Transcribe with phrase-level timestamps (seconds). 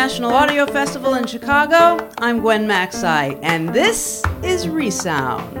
[0.00, 5.54] International Audio Festival in Chicago, I'm Gwen Macsai, and this is Resound.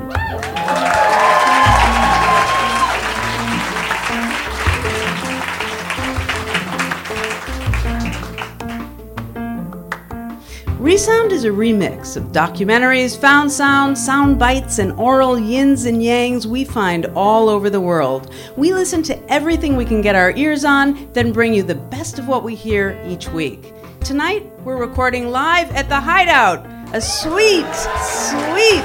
[10.78, 16.46] Resound is a remix of documentaries, found sound, sound bites, and oral yins and yangs
[16.46, 18.32] we find all over the world.
[18.56, 22.18] We listen to everything we can get our ears on, then bring you the best
[22.18, 23.74] of what we hear each week.
[24.04, 28.84] Tonight, we're recording live at the Hideout, a sweet, sweet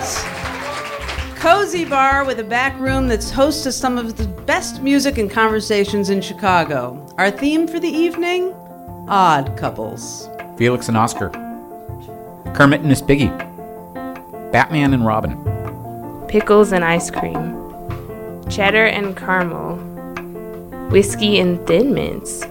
[1.40, 5.30] cozy bar with a back room that's host to some of the best music and
[5.30, 7.14] conversations in Chicago.
[7.18, 8.54] Our theme for the evening?
[9.08, 10.28] Odd couples.
[10.58, 11.30] Felix and Oscar.
[12.54, 13.28] Kermit and Miss Piggy.
[14.52, 15.42] Batman and Robin.
[16.28, 17.56] pickles and ice cream,
[18.50, 19.76] cheddar and caramel,
[20.90, 22.46] whiskey and thin mints.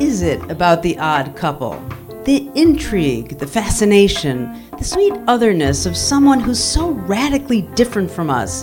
[0.00, 1.72] Is it about the odd couple?
[2.22, 8.62] The intrigue, the fascination, the sweet otherness of someone who's so radically different from us.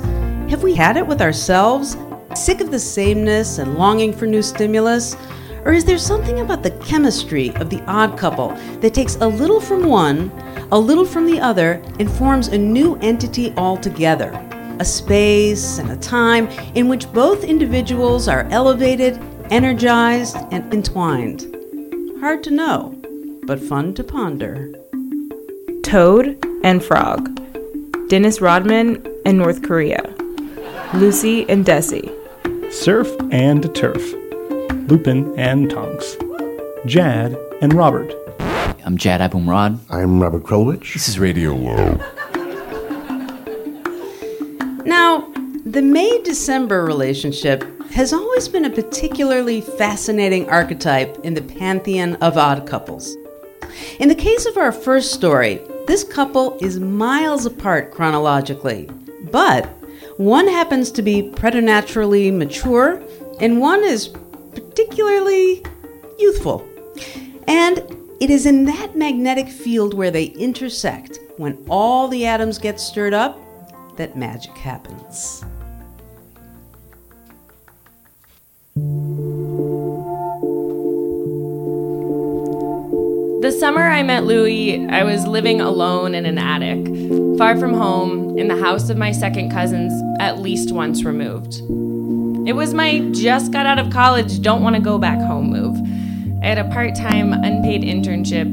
[0.50, 1.98] Have we had it with ourselves?
[2.36, 5.18] Sick of the sameness and longing for new stimulus?
[5.66, 9.60] Or is there something about the chemistry of the odd couple that takes a little
[9.60, 10.32] from one,
[10.72, 14.32] a little from the other, and forms a new entity altogether?
[14.80, 19.20] A space and a time in which both individuals are elevated,
[19.52, 21.46] energized, and entwined.
[22.20, 23.00] Hard to know,
[23.44, 24.72] but fun to ponder.
[25.84, 27.30] Toad and Frog,
[28.10, 30.02] Dennis Rodman and North Korea,
[30.94, 32.12] Lucy and Desi,
[32.72, 34.14] Surf and Turf,
[34.90, 36.16] Lupin and Tonks,
[36.86, 38.14] Jad and Robert.
[38.86, 39.80] I'm Jad Abumrad.
[39.90, 40.94] I'm Robert Krulwich.
[40.94, 42.04] This is Radiolab.
[44.86, 45.22] Now,
[45.66, 52.38] the May December relationship has always been a particularly fascinating archetype in the pantheon of
[52.38, 53.16] odd couples.
[53.98, 58.88] In the case of our first story, this couple is miles apart chronologically,
[59.32, 59.66] but
[60.18, 63.02] one happens to be preternaturally mature
[63.40, 64.10] and one is
[64.54, 65.66] particularly
[66.20, 66.64] youthful.
[67.48, 67.80] And
[68.20, 73.16] it is in that magnetic field where they intersect, when all the atoms get stirred
[73.16, 73.40] up,
[73.98, 75.44] that magic happens.
[83.46, 88.40] The summer I met Louis, I was living alone in an attic, far from home,
[88.40, 91.58] in the house of my second cousins, at least once removed.
[92.50, 95.78] It was my just got out of college, don't want to go back home move.
[96.42, 98.48] I had a part time, unpaid internship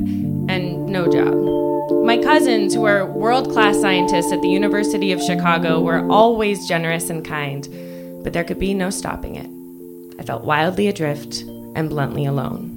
[0.50, 2.04] and no job.
[2.04, 7.08] My cousins, who are world class scientists at the University of Chicago, were always generous
[7.08, 7.66] and kind,
[8.22, 9.48] but there could be no stopping it.
[10.20, 11.44] I felt wildly adrift
[11.74, 12.71] and bluntly alone.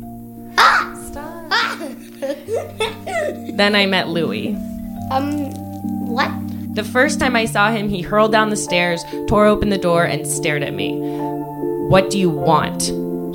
[3.55, 4.55] Then I met Louis.
[5.11, 5.51] Um,
[6.07, 6.31] what?
[6.75, 10.03] The first time I saw him, he hurled down the stairs, tore open the door,
[10.03, 10.99] and stared at me.
[11.87, 12.83] What do you want?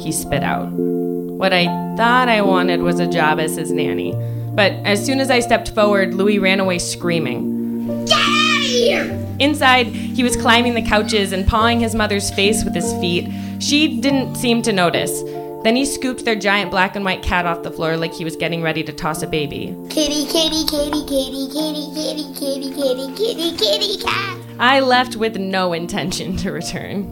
[0.01, 0.69] He spit out.
[0.71, 1.65] What I
[1.97, 4.13] thought I wanted was a job as his nanny.
[4.55, 8.05] But as soon as I stepped forward, Louis ran away screaming.
[8.05, 9.27] Get out of here!
[9.39, 13.27] Inside, he was climbing the couches and pawing his mother's face with his feet.
[13.59, 15.23] She didn't seem to notice.
[15.63, 18.35] Then he scooped their giant black and white cat off the floor like he was
[18.35, 19.77] getting ready to toss a baby.
[19.91, 24.39] Kitty, kitty, kitty, kitty, kitty, kitty, kitty, kitty, kitty, kitty, cat.
[24.59, 27.05] I left with no intention to return.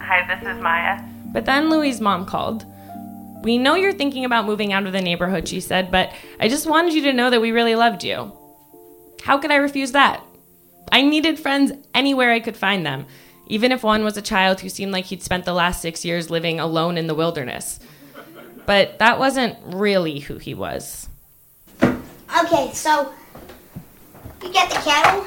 [0.00, 1.02] Hi, this is Maya.
[1.32, 2.64] But then Louie's mom called.
[3.42, 6.68] We know you're thinking about moving out of the neighborhood, she said, but I just
[6.68, 8.32] wanted you to know that we really loved you.
[9.22, 10.22] How could I refuse that?
[10.92, 13.06] I needed friends anywhere I could find them,
[13.46, 16.30] even if one was a child who seemed like he'd spent the last six years
[16.30, 17.78] living alone in the wilderness.
[18.66, 21.08] But that wasn't really who he was.
[21.82, 23.12] Okay, so
[24.42, 25.24] you get the kettle,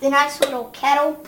[0.00, 1.24] the nice little kettle.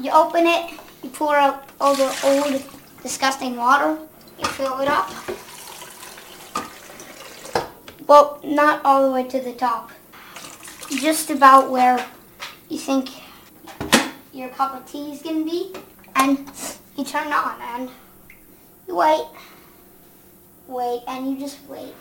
[0.00, 0.72] You open it,
[1.02, 2.62] you pour out all the old,
[3.02, 3.98] disgusting water.
[4.38, 5.10] You fill it up.
[8.06, 9.90] Well, not all the way to the top.
[10.90, 12.04] Just about where
[12.68, 13.10] you think
[14.40, 15.72] your cup of tea is gonna be,
[16.16, 16.38] and
[16.96, 17.90] you turn it on and
[18.88, 19.26] you wait,
[20.66, 21.94] wait, and you just wait.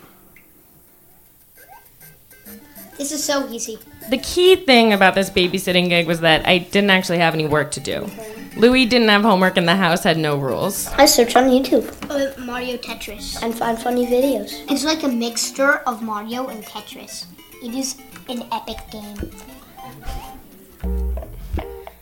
[2.98, 3.78] This is so easy.
[4.10, 7.72] The key thing about this babysitting gig was that I didn't actually have any work
[7.72, 8.10] to do.
[8.58, 10.88] Louis didn't have homework and the house had no rules.
[10.98, 11.88] I search on YouTube.
[12.10, 13.42] Uh, Mario Tetris.
[13.42, 14.70] And find funny videos.
[14.70, 17.26] It's like a mixture of Mario and Tetris.
[17.64, 17.98] It is
[18.28, 19.32] an epic game.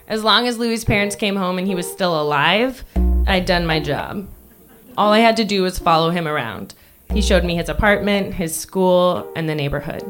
[0.08, 2.86] As long as Louis' parents came home and he was still alive,
[3.28, 4.26] I'd done my job.
[4.98, 6.76] All I had to do was follow him around.
[7.12, 10.04] He showed me his apartment, his school, and the neighborhood.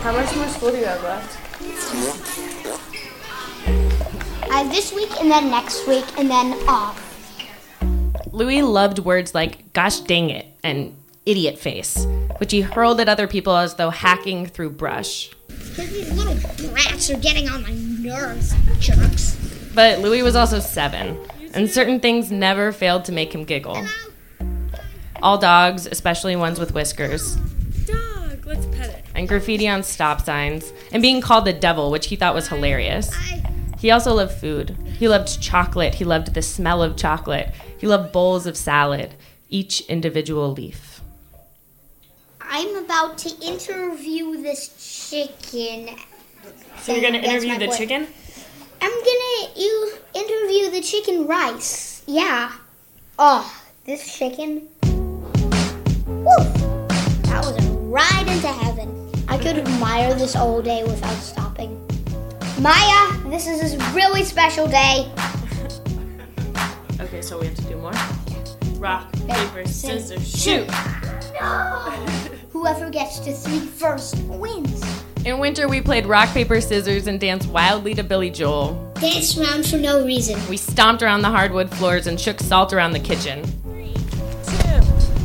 [0.00, 1.38] How much more school do you have left?
[4.50, 7.00] Uh, this week and then next week and then off.
[8.32, 12.04] Louis loved words like gosh dang it and idiot face,
[12.38, 15.33] which he hurled at other people as though hacking through brush.
[15.76, 16.34] These little
[16.70, 19.36] brats are getting on my nerves, jerks.
[19.74, 21.18] But Louis was also seven,
[21.52, 23.84] and certain things never failed to make him giggle.
[25.22, 27.36] All dogs, especially ones with whiskers,
[27.86, 29.04] Dog, let's pet it.
[29.14, 33.12] and graffiti on stop signs, and being called the devil, which he thought was hilarious.
[33.78, 34.76] He also loved food.
[34.98, 35.94] He loved chocolate.
[35.96, 37.52] He loved the smell of chocolate.
[37.78, 39.14] He loved bowls of salad,
[39.50, 40.93] each individual leaf.
[42.56, 45.96] I'm about to interview this chicken.
[46.82, 47.76] So you're gonna interview the boy.
[47.76, 48.06] chicken?
[48.80, 52.04] I'm gonna you interview the chicken rice.
[52.06, 52.52] Yeah.
[53.18, 54.68] Oh, this chicken.
[54.84, 56.24] Woo!
[57.24, 59.10] That was a ride into heaven.
[59.26, 61.84] I could admire this all day without stopping.
[62.60, 65.10] Maya, this is a really special day.
[67.00, 67.90] Okay, so we have to do more.
[68.78, 70.70] Rock, paper, scissors, shoot.
[72.54, 74.80] Whoever gets to three first wins.
[75.24, 78.92] In winter, we played rock, paper, scissors and danced wildly to Billy Joel.
[79.00, 80.38] Dance around for no reason.
[80.48, 83.42] We stomped around the hardwood floors and shook salt around the kitchen.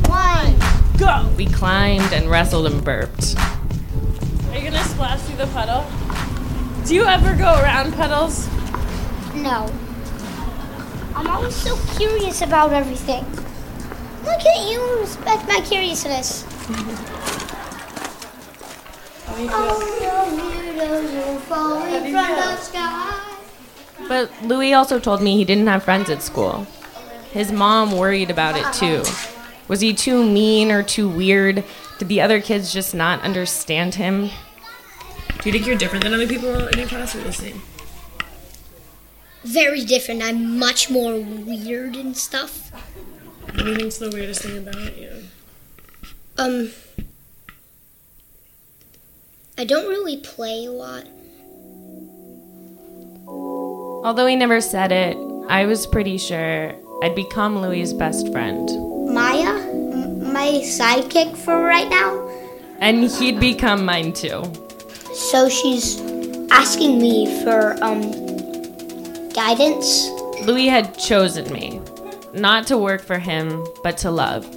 [0.08, 0.56] One.
[0.98, 1.32] Go!
[1.38, 3.36] We climbed and wrestled and burped.
[3.38, 5.86] Are you gonna splash through the puddle?
[6.88, 8.48] Do you ever go around puddles?
[9.36, 9.72] No.
[11.16, 13.24] I'm always so curious about everything.
[14.24, 16.44] Why can't you respect my curiousness?
[16.70, 16.76] The
[20.76, 23.36] weirdos are falling from the sky.
[24.08, 26.68] But Louis also told me he didn't have friends at school.
[27.32, 29.04] His mom worried about it too.
[29.68, 31.64] Was he too mean or too weird?
[31.98, 34.30] Did the other kids just not understand him?
[35.42, 37.64] Do you think you're different than other people in your class or the same?
[39.44, 40.22] Very different.
[40.22, 42.70] I'm much more weird and stuff.
[43.42, 45.24] What do you think's the weirdest thing about you?
[46.40, 46.72] Um,
[49.58, 51.04] I don't really play a lot.
[53.28, 55.18] Although he never said it,
[55.50, 58.70] I was pretty sure I'd become Louis's best friend.
[59.14, 62.28] Maya, m- my sidekick for right now.
[62.80, 64.42] And he'd become mine too.
[65.14, 66.00] So she's
[66.52, 68.02] asking me for um
[69.34, 70.08] guidance.
[70.44, 71.82] Louis had chosen me,
[72.34, 74.48] not to work for him, but to love.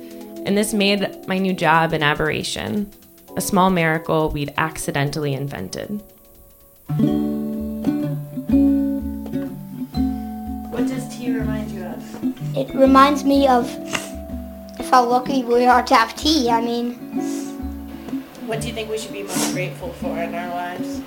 [0.45, 2.91] And this made my new job an aberration,
[3.37, 6.03] a small miracle we'd accidentally invented.
[10.73, 12.57] What does tea remind you of?
[12.57, 13.69] It reminds me of
[14.91, 16.51] how lucky we are to have tea.
[16.51, 16.95] I mean,
[18.47, 21.01] What do you think we should be most grateful for in our lives?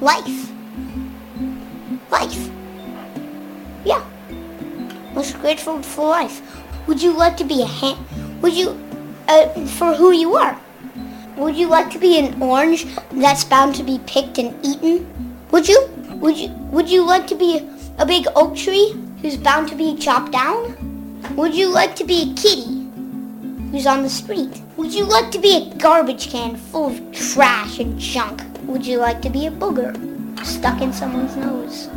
[0.00, 0.52] life.
[2.10, 2.50] Life.
[3.84, 4.04] Yeah.
[5.14, 6.40] Most grateful for life.
[6.86, 7.98] Would you like to be a hand?
[8.42, 8.78] Would you,
[9.28, 10.58] uh, for who you are?
[11.36, 15.06] Would you like to be an orange that's bound to be picked and eaten?
[15.50, 15.86] Would you?
[16.16, 16.48] Would you?
[16.72, 20.76] Would you like to be a big oak tree who's bound to be chopped down?
[21.36, 22.88] Would you like to be a kitty
[23.70, 24.62] who's on the street?
[24.76, 28.42] Would you like to be a garbage can full of trash and junk?
[28.62, 29.94] Would you like to be a booger?
[30.46, 31.88] stuck in someone's nose?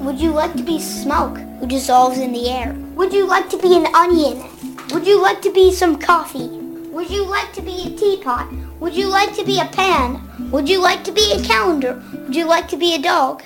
[0.00, 2.72] Would you like to be smoke who dissolves in the air?
[2.94, 4.47] Would you like to be an onion?
[4.90, 6.48] Would you like to be some coffee?
[6.48, 8.50] Would you like to be a teapot?
[8.80, 10.50] Would you like to be a pan?
[10.50, 12.02] Would you like to be a calendar?
[12.12, 13.42] Would you like to be a dog?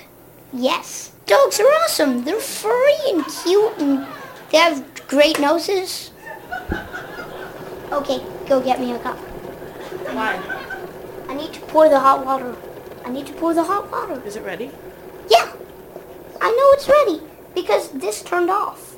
[0.53, 1.11] Yes.
[1.25, 2.23] Dogs are awesome.
[2.23, 4.07] They're furry and cute and
[4.51, 6.11] they have great noses.
[7.91, 9.17] Okay, go get me a cup.
[10.15, 10.39] Why?
[11.27, 12.55] I need to pour the hot water.
[13.05, 14.21] I need to pour the hot water.
[14.25, 14.71] Is it ready?
[15.29, 15.51] Yeah.
[16.39, 17.21] I know it's ready
[17.53, 18.95] because this turned off.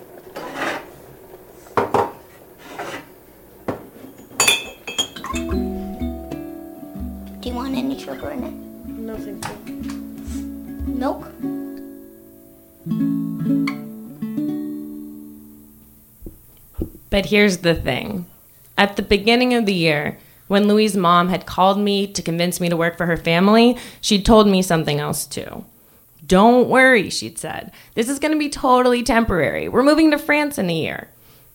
[7.76, 8.54] Want any sugar in it?
[8.88, 9.76] No, thank you.
[10.88, 11.28] Milk?
[17.10, 18.26] But here's the thing.
[18.78, 20.18] At the beginning of the year,
[20.48, 24.26] when Louie's mom had called me to convince me to work for her family, she'd
[24.26, 25.66] told me something else too.
[26.26, 27.72] Don't worry, she'd said.
[27.94, 29.70] This is going to be totally temporary.
[29.70, 31.08] We're moving to France in a year.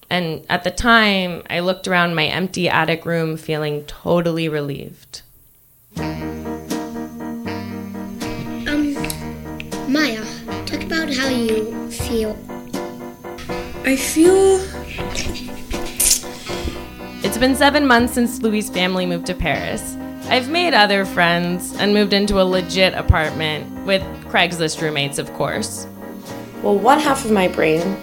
[0.09, 5.23] And at the time, I looked around my empty attic room feeling totally relieved.
[8.69, 8.95] Um,
[9.93, 10.25] Maya,
[10.67, 12.37] talk about how you feel.
[13.85, 14.61] I feel
[17.25, 19.97] It's been seven months since Louis' family moved to Paris.
[20.25, 25.87] I've made other friends and moved into a legit apartment with Craigslist roommates, of course.
[26.63, 27.97] Well, one half of my brain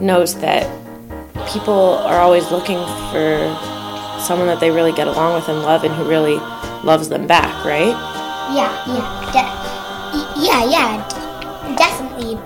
[0.00, 0.66] knows that
[1.48, 2.78] people are always looking
[3.10, 3.56] for
[4.20, 6.36] someone that they really get along with and love and who really
[6.84, 7.94] loves them back, right?
[8.54, 11.08] Yeah, yeah, de- yeah, yeah,
[11.68, 12.38] d- definitely.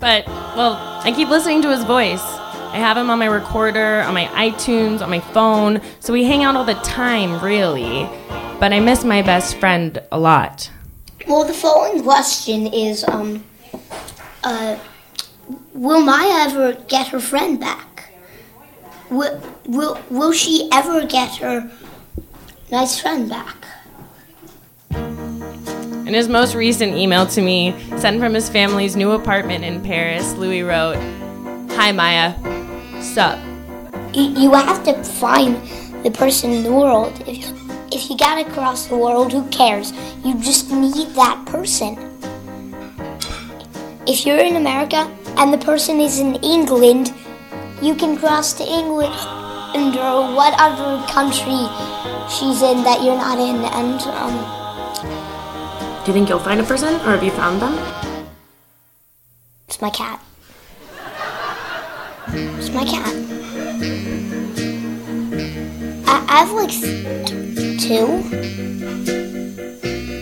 [0.00, 2.22] But, well, I keep listening to his voice.
[2.22, 6.42] I have him on my recorder, on my iTunes, on my phone, so we hang
[6.42, 8.08] out all the time, really.
[8.60, 10.70] But I miss my best friend a lot.
[11.26, 13.44] Well, the following question is, um,
[14.44, 14.78] uh,
[15.72, 18.10] will Maya ever get her friend back?
[19.10, 21.70] Will, will, will she ever get her
[22.70, 23.56] nice friend back?
[24.90, 30.34] In his most recent email to me, sent from his family's new apartment in Paris,
[30.34, 30.96] Louis wrote,
[31.72, 32.34] Hi Maya,
[33.02, 33.38] sup?
[34.14, 35.56] You, have to find
[36.04, 37.12] the person in the world.
[37.26, 37.56] If you,
[37.92, 39.92] if you got across the world, who cares?
[40.24, 41.98] You just need that person.
[44.06, 47.12] If you're in America and the person is in England,
[47.82, 49.12] you can cross to England
[49.74, 51.68] or whatever country
[52.28, 54.34] she's in that you're not in, and um,
[56.04, 57.74] Do you think you'll find a person, or have you found them?
[59.68, 60.20] it's my cat.
[62.28, 63.14] It's my cat.
[66.06, 66.70] I, I have like
[67.80, 68.06] two.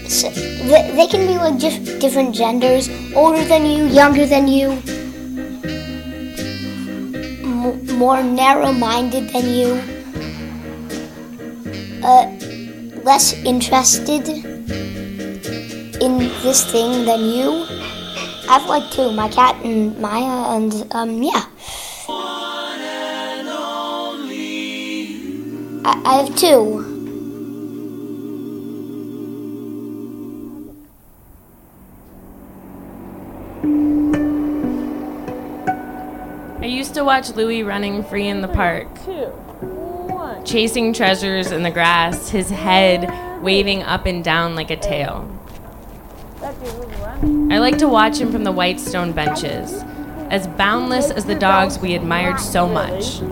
[0.08, 4.70] So they, they can be like just different genders, older than you, younger than you,
[7.94, 10.03] more narrow-minded than you,
[12.04, 12.30] uh,
[13.02, 14.28] less interested
[16.00, 17.66] in this thing than you.
[18.46, 21.46] I have like two, my cat and Maya, and um, yeah.
[25.86, 26.90] I, I have two.
[36.60, 38.88] I used to watch Louis running free in the park,
[40.44, 45.30] chasing treasures in the grass, his head waving up and down like a tail.
[47.50, 49.72] I like to watch him from the white stone benches,
[50.30, 53.22] as boundless as the dogs we admired so much.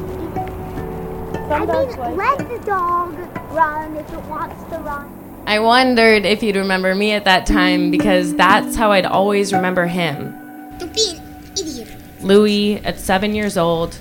[1.50, 3.14] I mean, let the dog
[3.52, 5.42] run if it wants to run.
[5.46, 9.86] I wondered if you'd remember me at that time because that's how I'd always remember
[9.86, 10.32] him.
[10.78, 11.88] Don't be an idiot.
[12.22, 13.94] Louis, at seven years old,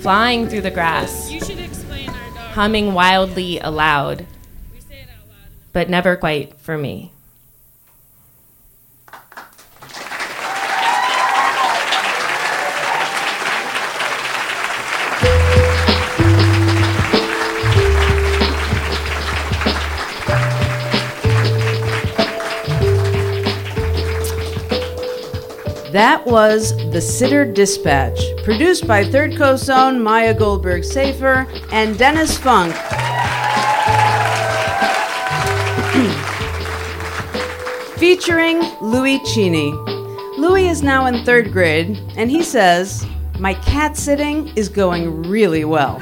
[0.00, 1.30] flying through the grass,
[2.56, 4.26] humming wildly aloud,
[5.74, 7.12] but never quite for me.
[25.96, 32.36] That was The Sitter Dispatch, produced by Third Coast's own Maya Goldberg Safir and Dennis
[32.36, 32.74] Funk.
[37.96, 39.72] Featuring Louis Cheney.
[40.36, 43.06] Louis is now in third grade, and he says,
[43.38, 45.98] My cat sitting is going really well.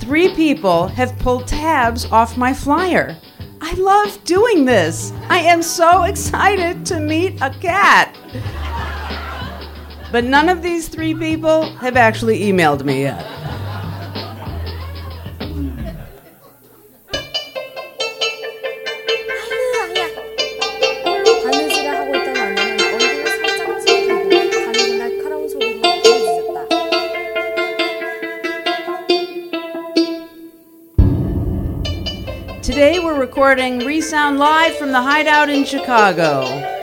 [0.00, 3.16] Three people have pulled tabs off my flyer.
[3.62, 5.14] I love doing this.
[5.30, 8.14] I am so excited to meet a cat.
[10.16, 13.22] But none of these three people have actually emailed me yet.
[32.62, 36.75] Today we're recording Resound Live from the Hideout in Chicago.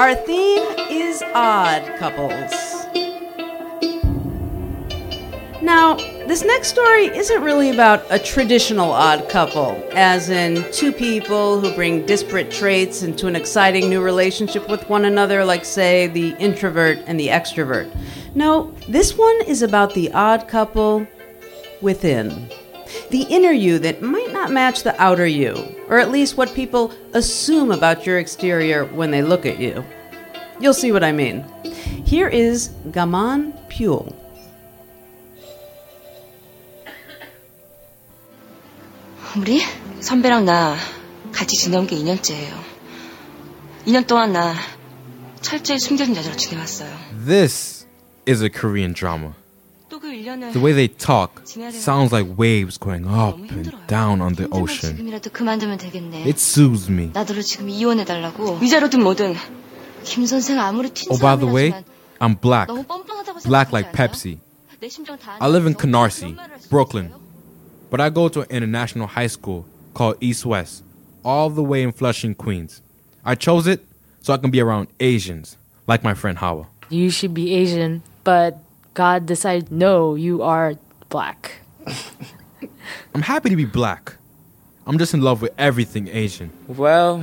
[0.00, 2.52] Our theme is odd couples.
[5.60, 11.60] Now, this next story isn't really about a traditional odd couple, as in two people
[11.60, 16.30] who bring disparate traits into an exciting new relationship with one another, like, say, the
[16.38, 17.94] introvert and the extrovert.
[18.34, 21.06] No, this one is about the odd couple
[21.82, 22.48] within
[23.09, 26.91] The inner you that might not match the outer you, or at least what people
[27.13, 29.83] assume about your exterior when they look at you.
[30.59, 31.43] You'll see what I mean.
[32.05, 34.13] Here is Gaman Pule.
[39.35, 39.61] 우리
[39.99, 40.77] 선배랑 나
[41.33, 42.53] 같이 지내온 게 2년째예요.
[43.85, 44.55] 2년 동안 나
[45.41, 46.89] 철저히 숨겨진 여자로 지내왔어요.
[47.25, 47.85] This
[48.25, 49.35] is a Korean drama.
[50.10, 55.12] The way they talk sounds like waves going up and down on the ocean.
[56.26, 57.12] It soothes me.
[57.14, 57.24] Oh,
[61.20, 61.84] by the way,
[62.20, 62.68] I'm black.
[63.44, 64.38] Black like Pepsi.
[65.40, 66.36] I live in Canarsie,
[66.68, 67.12] Brooklyn.
[67.90, 70.82] But I go to an international high school called East West,
[71.24, 72.82] all the way in Flushing, Queens.
[73.24, 73.84] I chose it
[74.22, 76.66] so I can be around Asians, like my friend Hawa.
[76.88, 78.58] You should be Asian, but
[78.94, 80.74] God decided no, you are
[81.08, 81.60] black.
[83.14, 84.16] I'm happy to be black.
[84.86, 86.50] I'm just in love with everything Asian.
[86.66, 87.22] Well,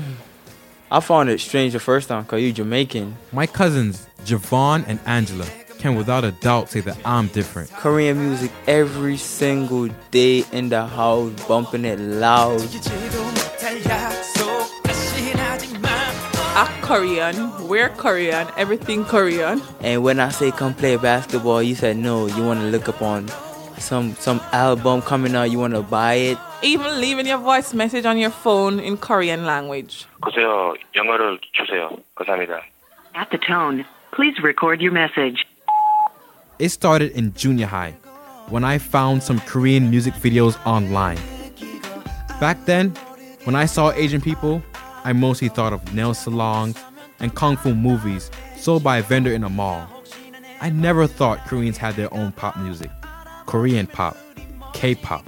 [0.89, 3.17] I found it strange the first time because you're Jamaican.
[3.33, 5.45] My cousins, Javon and Angela,
[5.79, 7.71] can without a doubt say that I'm different.
[7.71, 12.61] Korean music every single day in the house, bumping it loud
[16.56, 17.66] I'm Korean.
[17.68, 18.46] We're Korean.
[18.56, 19.62] Everything Korean.
[19.80, 22.26] And when I say come play basketball, you said no.
[22.26, 23.28] You want to look up on
[23.78, 25.50] some some album coming out.
[25.50, 26.38] You want to buy it.
[26.62, 30.06] Even leaving your voice message on your phone in Korean language.
[30.22, 30.74] 보세요.
[30.94, 31.90] 영어를 주세요.
[32.14, 32.60] 감사합니다.
[33.14, 35.44] At the tone, please record your message.
[36.58, 37.94] It started in junior high
[38.48, 41.18] when I found some Korean music videos online.
[42.40, 42.94] Back then,
[43.44, 44.62] when I saw Asian people,
[45.07, 46.75] I mostly thought of nail salons
[47.21, 49.87] and kung fu movies sold by a vendor in a mall.
[50.59, 52.91] I never thought Koreans had their own pop music.
[53.45, 54.17] Korean pop,
[54.73, 55.25] K-pop.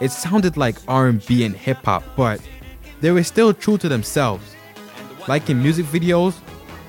[0.00, 2.40] It sounded like R&B and hip hop, but
[3.00, 4.56] they were still true to themselves.
[5.28, 6.34] Like in music videos,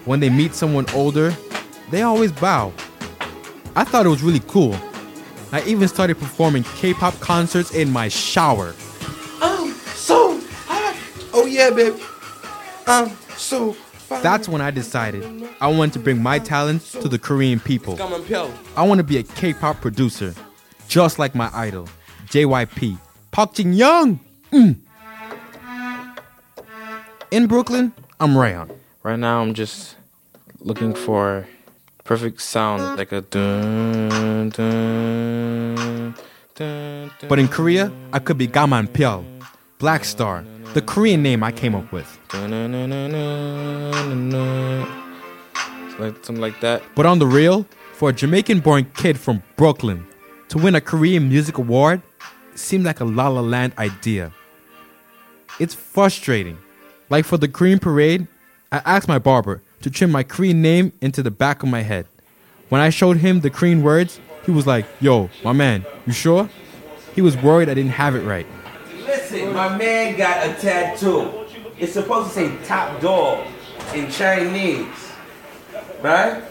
[0.06, 1.36] when they meet someone older,
[1.92, 2.74] they always bow.
[3.76, 4.76] I thought it was really cool.
[5.52, 8.74] I even started performing K-pop concerts in my shower.
[11.48, 11.96] Yeah, babe.
[12.86, 14.24] Um, so fine.
[14.24, 15.24] That's when I decided
[15.60, 17.98] I wanted to bring my talents to the Korean people.
[17.98, 18.52] Come on, Pyo.
[18.76, 20.34] I want to be a K-pop producer,
[20.88, 21.88] just like my idol,
[22.28, 22.98] JYP,
[23.32, 24.20] Park Jin Young.
[24.52, 24.78] Mm.
[27.32, 28.72] In Brooklyn, I'm Rayon.
[29.04, 29.98] Right now, I'm just
[30.60, 31.46] looking for
[32.06, 36.16] perfect sound, like a dun dun
[36.56, 37.12] dun.
[37.20, 37.28] dun.
[37.28, 39.26] But in Korea, I could be Gaman Pyeol,
[39.78, 42.20] Black Star, the Korean name I came up with.
[46.00, 46.84] Like something like that.
[46.96, 50.06] But on the real, for a Jamaican born kid from Brooklyn
[50.50, 52.02] to win a Korean Music Award
[52.56, 54.32] seemed like a La La Land idea.
[55.60, 56.58] It's frustrating.
[57.10, 58.28] Like for the Korean parade,
[58.72, 62.06] I asked my barber to trim my Korean name into the back of my head.
[62.70, 66.50] When I showed him the Korean words, he was like, Yo, my man, you sure?
[67.16, 68.46] He was worried I didn't have it right.
[69.30, 71.30] Listen, my man got a tattoo.
[71.78, 73.46] It's supposed to say top dog
[73.94, 74.88] in Chinese.
[76.02, 76.44] Right?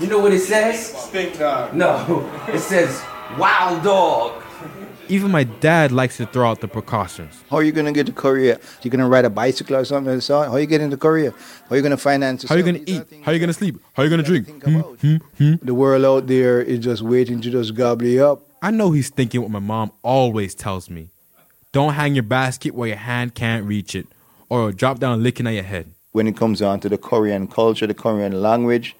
[0.00, 0.88] You know what it says?
[0.88, 1.74] Stink dog.
[1.74, 3.00] No, it says
[3.38, 4.42] wild dog.
[5.08, 7.44] Even my dad likes to throw out the precautions.
[7.48, 8.58] How are you gonna get to Korea?
[8.82, 10.20] You gonna ride a bicycle or something?
[10.20, 11.30] So how are you getting to Korea?
[11.30, 11.36] How
[11.70, 12.42] are you gonna finance?
[12.42, 13.04] How are you gonna eat?
[13.22, 13.80] How are you gonna sleep?
[13.92, 14.48] How are you gonna drink?
[14.64, 15.54] Hmm, hmm, hmm.
[15.62, 18.50] The world out there is just waiting to just gobble you up.
[18.60, 21.10] I know he's thinking what my mom always tells me.
[21.75, 24.07] Don't hang your basket where your hand can't reach it,
[24.49, 25.93] or it'll drop down licking at your head.
[26.11, 28.95] When it comes down to the Korean culture, the Korean language,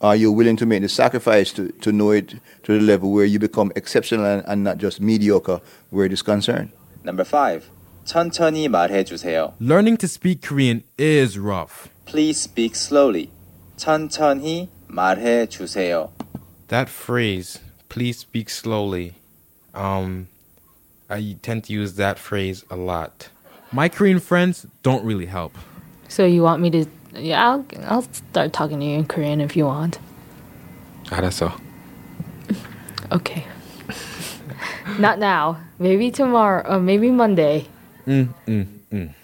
[0.00, 3.24] Are you willing to make the sacrifice to, to know it to the level where
[3.24, 6.70] you become exceptional and, and not just mediocre where it is concerned?
[7.02, 7.68] Number five.
[8.04, 9.54] 천천히 말해 주세요.
[9.58, 11.88] Learning to speak Korean is rough.
[12.06, 13.30] Please speak slowly.
[13.76, 16.10] 천천히 말해 주세요.
[16.68, 19.14] That phrase, please speak slowly.
[19.74, 20.28] Um,
[21.12, 23.28] I tend to use that phrase a lot.
[23.72, 25.56] My Korean friends don't really help.
[26.08, 26.86] So you want me to?
[27.14, 29.98] Yeah, I'll I'll start talking to you in Korean if you want.
[31.10, 31.52] 알았어.
[33.12, 33.46] Okay.
[34.98, 35.58] Not now.
[35.78, 36.62] Maybe tomorrow.
[36.68, 37.66] Or maybe Monday.
[38.06, 39.14] Mm, mm, mm.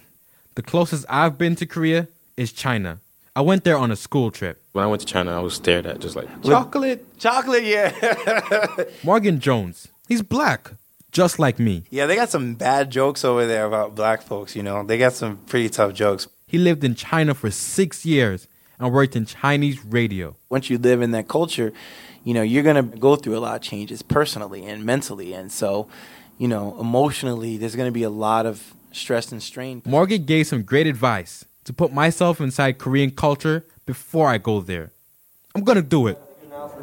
[0.55, 3.01] The closest I've been to Korea is China.
[3.37, 4.61] I went there on a school trip.
[4.73, 7.91] When I went to China, I was stared at just like Chocolate, chocolate, yeah.
[9.03, 9.89] Morgan Jones.
[10.09, 10.73] He's black,
[11.12, 11.84] just like me.
[11.90, 14.84] yeah, they got some bad jokes over there about black folks, you know.
[14.84, 16.28] They got some pretty tough jokes.
[16.48, 18.48] He lived in China for six years
[18.80, 20.36] and worked in Chinese radio.
[20.50, 21.74] Once you live in that culture,
[22.24, 25.34] you know, you're going to go through a lot of changes personally and mentally.
[25.34, 25.88] And so,
[26.38, 29.82] you know, emotionally, there's going to be a lot of stress and strain.
[29.86, 34.92] Morgan gave some great advice to put myself inside Korean culture before I go there.
[35.56, 36.20] I'm gonna do it.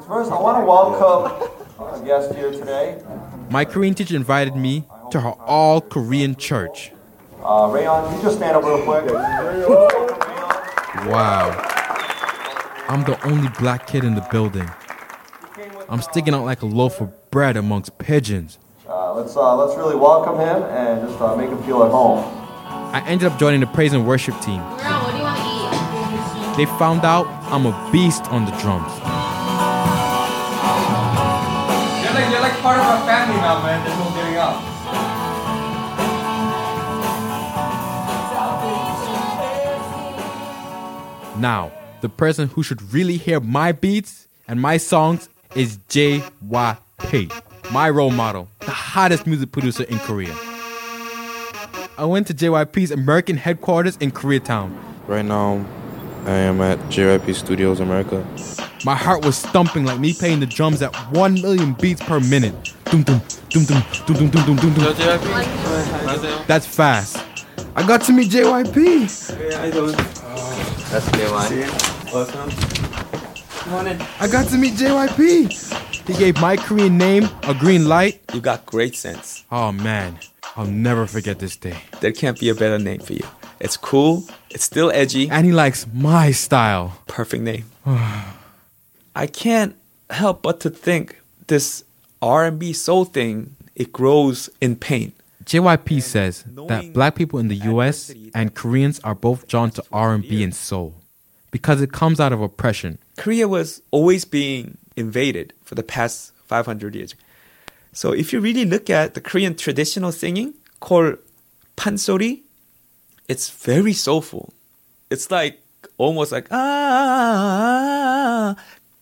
[0.06, 3.00] First, I want to welcome our guest here today.
[3.50, 6.90] My Korean teacher invited me to her all Korean church.
[7.42, 9.04] Uh, Rayon, can you just stand up real quick?
[11.06, 11.50] Wow.
[12.88, 14.68] I'm the only black kid in the building.
[15.90, 18.58] I'm sticking out like a loaf of bread amongst pigeons.
[18.88, 22.24] Uh, let's uh, let's really welcome him and just uh, make him feel at home.
[22.94, 24.60] I ended up joining the praise and worship team.
[24.62, 26.56] what do you want to eat?
[26.56, 28.90] They found out I'm a beast on the drums.
[32.66, 33.84] Part of our family now, man.
[33.84, 34.56] There's no giving up.
[41.38, 47.32] Now, the person who should really hear my beats and my songs is JYP,
[47.70, 50.34] my role model, the hottest music producer in Korea.
[51.96, 54.76] I went to JYP's American headquarters in Koreatown.
[55.06, 55.64] Right now,
[56.26, 58.26] I am at JYP Studios America.
[58.84, 62.74] My heart was thumping like me playing the drums at 1 million beats per minute.
[62.86, 66.44] Dum dum dum dum dum dum dum dum dum dum.
[66.48, 67.24] That's fast.
[67.76, 69.54] I got to meet JYP.
[69.54, 69.96] How you doing?
[70.90, 72.12] That's JY.
[72.12, 72.50] Welcome.
[73.48, 74.06] Come.
[74.18, 76.08] I got to meet JYP.
[76.08, 78.20] He gave my Korean name a green light.
[78.34, 79.44] You got great sense.
[79.52, 80.18] Oh man,
[80.56, 81.76] I'll never forget this day.
[82.00, 83.24] There can't be a better name for you.
[83.60, 84.24] It's cool.
[84.50, 85.30] It's still edgy.
[85.30, 86.98] And he likes my style.
[87.06, 87.64] Perfect name.
[87.86, 89.76] I can't
[90.10, 91.84] help but to think this
[92.20, 95.12] R&B soul thing it grows in pain.
[95.44, 100.42] JYP says that black people in the US and Koreans are both drawn to R&B
[100.42, 100.94] and soul
[101.50, 102.98] because it comes out of oppression.
[103.16, 107.14] Korea was always being invaded for the past 500 years.
[107.92, 111.18] So if you really look at the Korean traditional singing called
[111.76, 112.42] pansori,
[113.28, 114.52] it's very soulful.
[115.10, 115.60] It's like
[115.98, 117.76] almost like ah.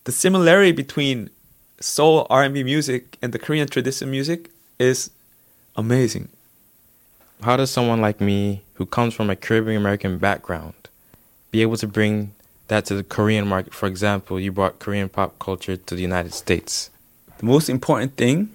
[0.03, 1.29] The similarity between
[1.79, 5.09] soul R&B music and the Korean traditional music is
[5.75, 6.29] amazing.
[7.41, 10.75] How does someone like me, who comes from a Caribbean American background,
[11.51, 12.33] be able to bring
[12.67, 13.73] that to the Korean market?
[13.73, 16.89] For example, you brought Korean pop culture to the United States.
[17.39, 18.49] The most important thing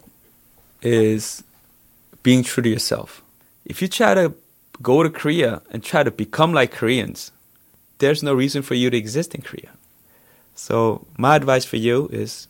[0.82, 1.42] is
[2.22, 3.22] being true to yourself.
[3.64, 4.32] If you try to
[4.82, 7.32] go to Korea and try to become like Koreans,
[7.98, 9.70] there's no reason for you to exist in Korea.
[10.54, 12.48] So, my advice for you is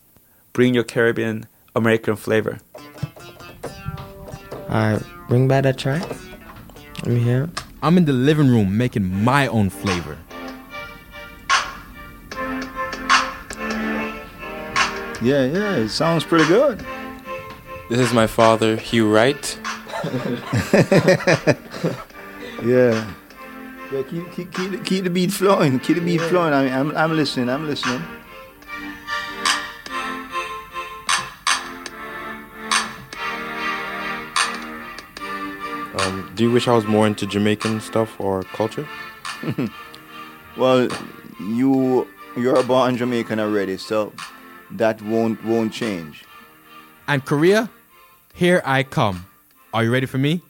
[0.53, 2.59] bring your Caribbean American flavor.
[4.69, 6.01] Alright, bring back that track.
[7.03, 7.63] Let me hear it.
[7.83, 10.17] I'm in the living room making my own flavor.
[15.21, 16.83] Yeah, yeah, it sounds pretty good.
[17.89, 19.59] This is my father, Hugh Wright.
[22.63, 23.11] Yeah.
[23.91, 25.79] Yeah, keep, keep, keep, the- keep the beat flowing.
[25.79, 26.53] Keep the beat flowing.
[26.53, 27.49] I mean, I'm, I'm listening.
[27.49, 28.01] I'm listening.
[35.99, 38.87] Um, do you wish I was more into Jamaican stuff or culture?
[40.57, 40.89] Well,
[41.39, 44.11] you you're born Jamaican already, so
[44.71, 46.25] that won't won't change.
[47.07, 47.69] And Korea,
[48.33, 49.25] here I come.
[49.73, 50.41] Are you ready for me?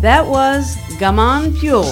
[0.00, 1.84] That was Gaman Fuel.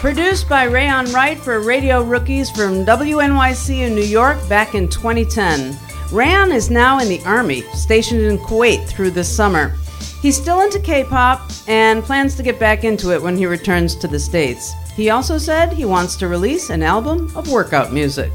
[0.00, 5.78] Produced by Rayon Wright for Radio Rookies from WNYC in New York back in 2010.
[6.12, 9.74] Rayon is now in the Army, stationed in Kuwait through this summer.
[10.20, 13.94] He's still into K pop and plans to get back into it when he returns
[13.96, 14.72] to the States.
[14.96, 18.32] He also said he wants to release an album of workout music.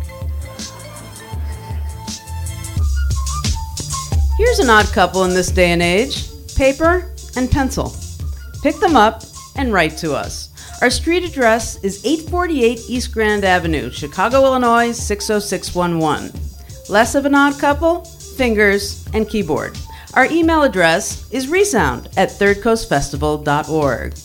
[4.44, 7.96] Here's an odd couple in this day and age paper and pencil.
[8.64, 9.22] Pick them up
[9.56, 10.50] and write to us.
[10.82, 16.32] Our street address is 848 East Grand Avenue, Chicago, Illinois 60611.
[16.90, 18.04] Less of an odd couple?
[18.04, 19.78] Fingers and keyboard.
[20.16, 24.18] Our email address is resound at thirdcoastfestival.org.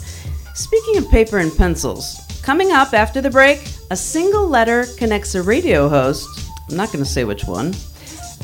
[0.55, 5.43] Speaking of paper and pencils, coming up after the break, a single letter connects a
[5.43, 6.27] radio host,
[6.71, 7.75] I'm not going to say which one,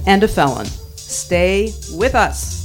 [0.07, 0.67] and a felon.
[1.13, 2.63] Stay with us.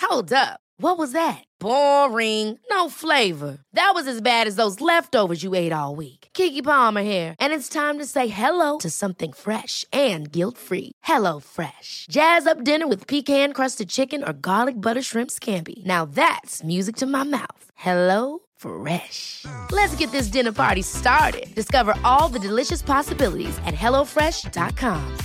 [0.00, 0.60] Hold up.
[0.78, 1.44] What was that?
[1.58, 2.58] Boring.
[2.70, 3.58] No flavor.
[3.72, 6.25] That was as bad as those leftovers you ate all week.
[6.36, 10.92] Keke Palmer here, and it's time to say hello to something fresh and guilt-free.
[11.02, 12.06] Hello Fresh.
[12.10, 15.84] Jazz up dinner with pecan-crusted chicken or garlic butter shrimp scampi.
[15.86, 17.70] Now that's music to my mouth.
[17.74, 19.46] Hello Fresh.
[19.72, 21.46] Let's get this dinner party started.
[21.54, 25.16] Discover all the delicious possibilities at hellofresh.com.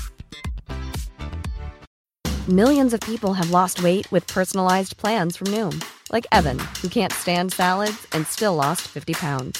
[2.48, 7.14] Millions of people have lost weight with personalized plans from Noom, like Evan, who can't
[7.14, 9.60] stand salads and still lost 50 pounds.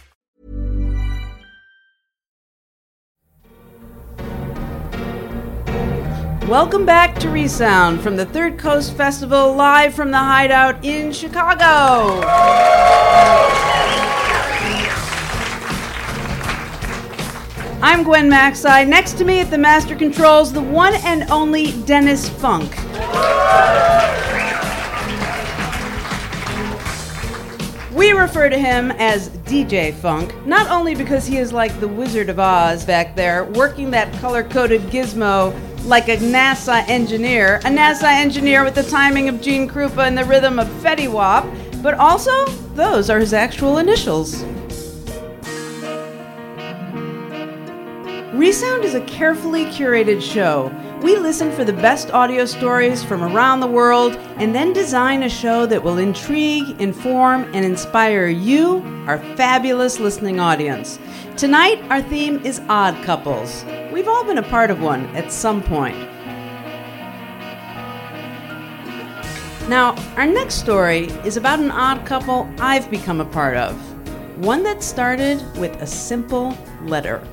[6.51, 12.19] Welcome back to Resound from the Third Coast Festival, live from the Hideout in Chicago.
[17.81, 18.85] I'm Gwen Macsai.
[18.85, 22.69] Next to me at the master controls, the one and only Dennis Funk.
[27.93, 32.27] We refer to him as DJ Funk, not only because he is like the Wizard
[32.27, 35.53] of Oz back there, working that color coded gizmo
[35.85, 40.25] like a NASA engineer, a NASA engineer with the timing of Gene Krupa and the
[40.25, 41.45] rhythm of Fetty Wap,
[41.81, 44.43] but also those are his actual initials.
[48.33, 50.71] Resound is a carefully curated show.
[51.03, 55.29] We listen for the best audio stories from around the world and then design a
[55.29, 60.99] show that will intrigue, inform, and inspire you, our fabulous listening audience.
[61.41, 63.65] Tonight, our theme is odd couples.
[63.91, 65.97] We've all been a part of one at some point.
[69.67, 73.75] Now, our next story is about an odd couple I've become a part of.
[74.37, 77.27] One that started with a simple letter.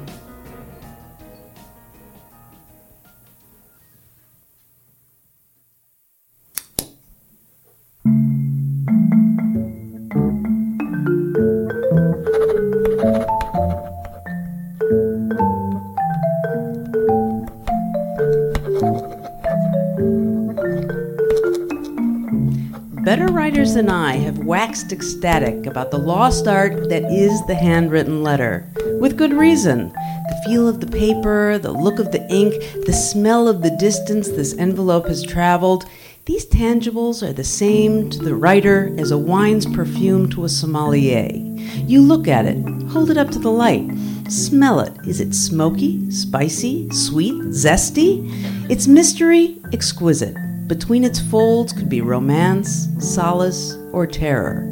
[23.08, 28.22] Better writers than I have waxed ecstatic about the lost art that is the handwritten
[28.22, 28.68] letter,
[29.00, 29.88] with good reason.
[29.88, 32.52] The feel of the paper, the look of the ink,
[32.84, 35.86] the smell of the distance this envelope has traveled,
[36.26, 41.30] these tangibles are the same to the writer as a wine's perfume to a sommelier.
[41.32, 43.90] You look at it, hold it up to the light,
[44.28, 44.92] smell it.
[45.06, 48.30] Is it smoky, spicy, sweet, zesty?
[48.70, 50.36] Its mystery, exquisite.
[50.68, 54.70] Between its folds could be romance, solace, or terror.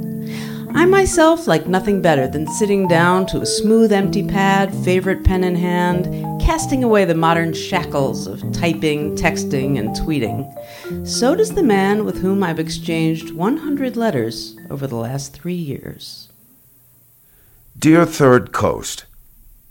[0.75, 5.43] I myself like nothing better than sitting down to a smooth empty pad, favorite pen
[5.43, 11.09] in hand, casting away the modern shackles of typing, texting, and tweeting.
[11.09, 16.29] So does the man with whom I've exchanged 100 letters over the last three years.
[17.79, 19.07] Dear Third Coast,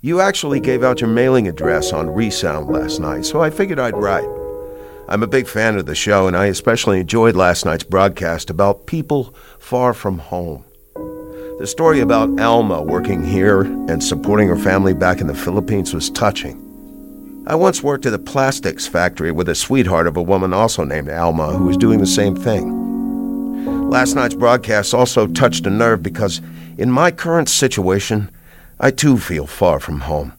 [0.01, 3.95] you actually gave out your mailing address on Resound last night, so I figured I'd
[3.95, 4.44] write.
[5.07, 8.87] I'm a big fan of the show, and I especially enjoyed last night's broadcast about
[8.87, 10.65] people far from home.
[11.59, 16.09] The story about Alma working here and supporting her family back in the Philippines was
[16.09, 16.59] touching.
[17.45, 21.09] I once worked at a plastics factory with a sweetheart of a woman also named
[21.09, 23.89] Alma who was doing the same thing.
[23.91, 26.41] Last night's broadcast also touched a nerve because,
[26.79, 28.31] in my current situation,
[28.79, 30.33] I too feel far from home.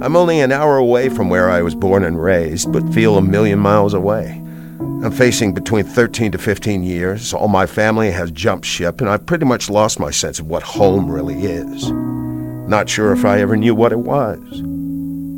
[0.00, 3.22] I'm only an hour away from where I was born and raised, but feel a
[3.22, 4.40] million miles away.
[4.78, 7.34] I'm facing between 13 to 15 years.
[7.34, 10.62] All my family has jumped ship, and I've pretty much lost my sense of what
[10.62, 11.90] home really is.
[11.90, 14.38] Not sure if I ever knew what it was.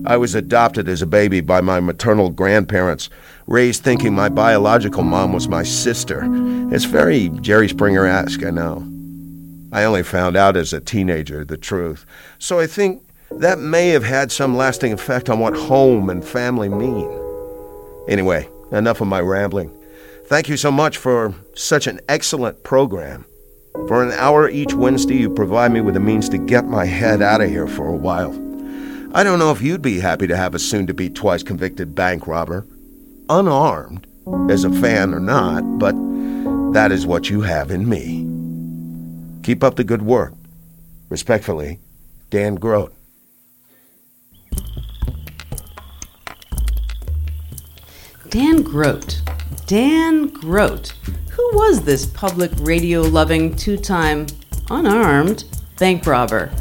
[0.07, 3.09] I was adopted as a baby by my maternal grandparents,
[3.47, 6.23] raised thinking my biological mom was my sister.
[6.71, 8.87] It's very Jerry Springer esque, I know.
[9.73, 12.05] I only found out as a teenager the truth,
[12.39, 16.69] so I think that may have had some lasting effect on what home and family
[16.69, 17.11] mean.
[18.09, 19.73] Anyway, enough of my rambling.
[20.27, 23.25] Thank you so much for such an excellent program.
[23.89, 27.23] For an hour each Wednesday, you provide me with the means to get my head
[27.23, 28.33] out of here for a while.
[29.15, 31.95] I don't know if you'd be happy to have a soon to be twice convicted
[31.95, 32.67] bank robber,
[33.29, 34.07] unarmed,
[34.49, 35.95] as a fan or not, but
[36.75, 38.27] that is what you have in me.
[39.43, 40.35] Keep up the good work.
[41.09, 41.81] Respectfully,
[42.31, 42.95] Dan Grote.
[48.31, 49.23] Dan Grote.
[49.67, 50.95] Dan Grote.
[51.33, 54.29] Who was this public radio loving, two time,
[54.71, 55.47] unarmed
[55.81, 56.53] bank robber?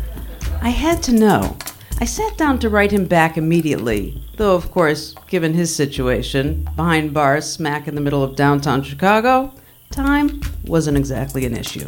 [0.63, 1.55] I had to know.
[1.99, 7.13] I sat down to write him back immediately, though, of course, given his situation, behind
[7.13, 9.53] bars smack in the middle of downtown Chicago,
[9.91, 11.87] time wasn't exactly an issue.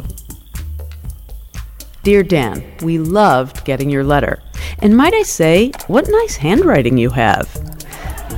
[2.04, 4.40] Dear Dan, we loved getting your letter.
[4.78, 7.71] And might I say, what nice handwriting you have.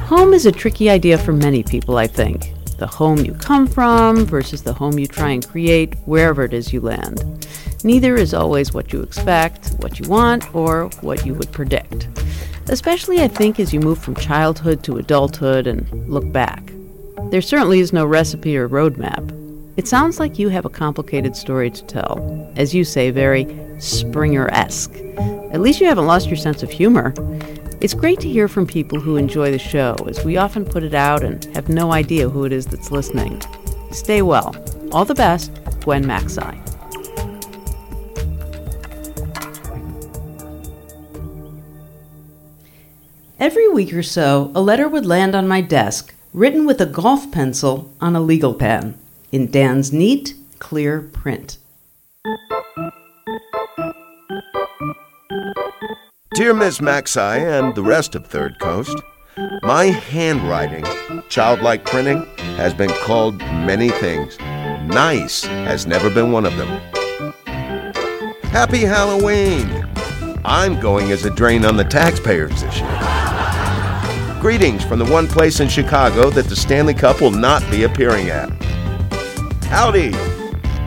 [0.03, 2.53] Home is a tricky idea for many people, I think.
[2.79, 6.73] The home you come from versus the home you try and create wherever it is
[6.73, 7.47] you land.
[7.85, 12.09] Neither is always what you expect, what you want, or what you would predict.
[12.69, 16.73] Especially, I think, as you move from childhood to adulthood and look back.
[17.31, 19.31] There certainly is no recipe or roadmap.
[19.77, 23.45] It sounds like you have a complicated story to tell, as you say, very
[23.79, 24.95] Springer esque.
[25.53, 27.13] At least you haven't lost your sense of humor.
[27.85, 30.95] It's great to hear from people who enjoy the show, as we often put it
[30.95, 33.43] out and have no idea who it is that's listening.
[33.91, 34.57] Stay well.
[34.91, 36.59] All the best, Gwen Macsai.
[43.39, 47.31] Every week or so, a letter would land on my desk, written with a golf
[47.33, 48.99] pencil on a legal pen,
[49.31, 51.59] in Dan's neat, clear print.
[56.35, 59.01] Dear Miss Macsai and the rest of Third Coast,
[59.63, 60.85] my handwriting,
[61.29, 64.37] childlike printing, has been called many things.
[64.41, 66.69] Nice has never been one of them.
[68.51, 69.87] Happy Halloween!
[70.45, 74.41] I'm going as a drain on the taxpayers this year.
[74.41, 78.31] Greetings from the one place in Chicago that the Stanley Cup will not be appearing
[78.31, 78.51] at.
[79.67, 80.11] Howdy!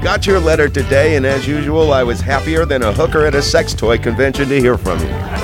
[0.04, 3.42] Got your letter today, and as usual, I was happier than a hooker at a
[3.42, 5.37] sex toy convention to hear from you.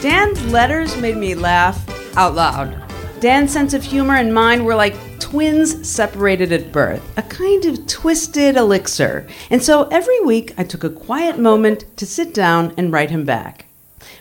[0.00, 1.86] Dan's letters made me laugh
[2.16, 2.74] out loud.
[3.20, 7.86] Dan's sense of humor and mine were like twins separated at birth, a kind of
[7.86, 9.26] twisted elixir.
[9.50, 13.26] And so every week I took a quiet moment to sit down and write him
[13.26, 13.66] back.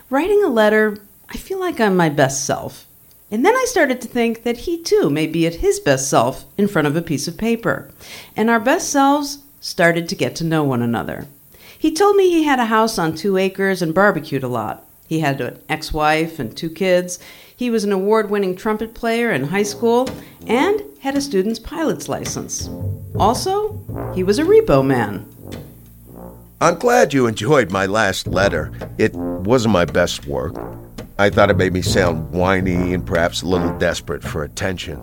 [0.10, 0.98] Writing a letter,
[1.30, 2.86] I feel like I'm my best self.
[3.32, 6.44] And then I started to think that he too may be at his best self
[6.58, 7.90] in front of a piece of paper.
[8.36, 11.28] And our best selves started to get to know one another.
[11.78, 14.86] He told me he had a house on two acres and barbecued a lot.
[15.10, 17.18] He had an ex wife and two kids.
[17.56, 20.08] He was an award winning trumpet player in high school
[20.46, 22.70] and had a student's pilot's license.
[23.18, 23.74] Also,
[24.14, 25.26] he was a repo man.
[26.62, 28.72] I'm glad you enjoyed my last letter.
[29.00, 30.56] It wasn't my best work.
[31.18, 35.02] I thought it made me sound whiny and perhaps a little desperate for attention.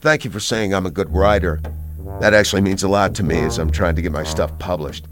[0.00, 1.60] Thank you for saying I'm a good writer.
[2.20, 5.04] That actually means a lot to me as I'm trying to get my stuff published.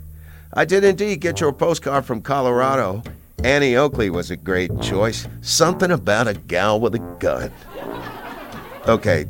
[0.54, 3.02] I did indeed get your postcard from Colorado.
[3.44, 5.28] Annie Oakley was a great choice.
[5.42, 7.52] Something about a gal with a gun.
[8.88, 9.26] Okay,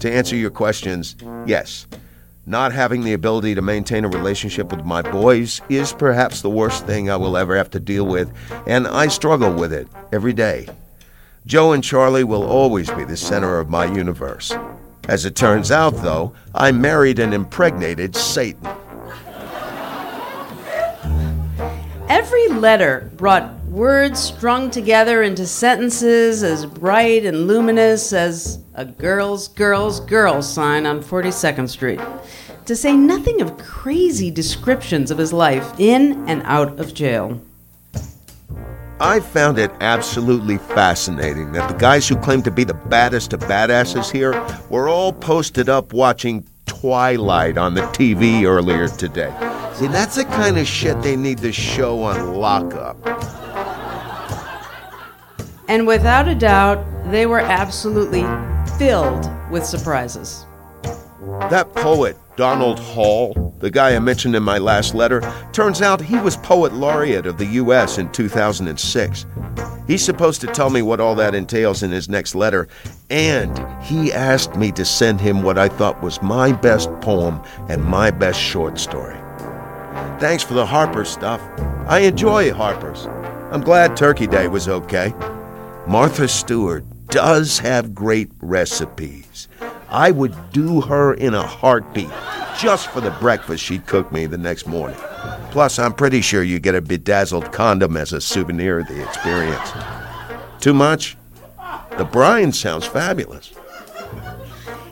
[0.00, 1.14] to answer your questions,
[1.46, 1.86] yes.
[2.46, 6.84] Not having the ability to maintain a relationship with my boys is perhaps the worst
[6.84, 8.32] thing I will ever have to deal with,
[8.66, 10.68] and I struggle with it every day.
[11.46, 14.52] Joe and Charlie will always be the center of my universe.
[15.08, 18.68] As it turns out, though, I married and impregnated Satan.
[22.14, 29.48] Every letter brought words strung together into sentences as bright and luminous as a girls,
[29.48, 32.00] girls, girls sign on 42nd Street.
[32.66, 37.40] To say nothing of crazy descriptions of his life in and out of jail.
[39.00, 43.40] I found it absolutely fascinating that the guys who claim to be the baddest of
[43.40, 44.40] badasses here
[44.70, 49.34] were all posted up watching Twilight on the TV earlier today.
[49.74, 52.96] See, that's the kind of shit they need to show on lockup.
[55.68, 58.24] And without a doubt, they were absolutely
[58.78, 60.46] filled with surprises.
[61.50, 62.82] That poet, Donald oh.
[62.82, 65.20] Hall, the guy I mentioned in my last letter,
[65.52, 67.98] turns out he was Poet Laureate of the U.S.
[67.98, 69.26] in 2006.
[69.86, 72.68] He's supposed to tell me what all that entails in his next letter,
[73.10, 77.84] and he asked me to send him what I thought was my best poem and
[77.84, 79.16] my best short story.
[80.18, 81.40] Thanks for the Harper's stuff.
[81.86, 83.06] I enjoy Harper's.
[83.52, 85.12] I'm glad Turkey Day was okay.
[85.86, 89.23] Martha Stewart does have great recipes.
[89.94, 92.10] I would do her in a heartbeat
[92.58, 94.98] just for the breakfast she'd cook me the next morning.
[95.52, 99.70] Plus, I'm pretty sure you get a bedazzled condom as a souvenir of the experience.
[100.58, 101.16] Too much?
[101.96, 103.52] The brine sounds fabulous.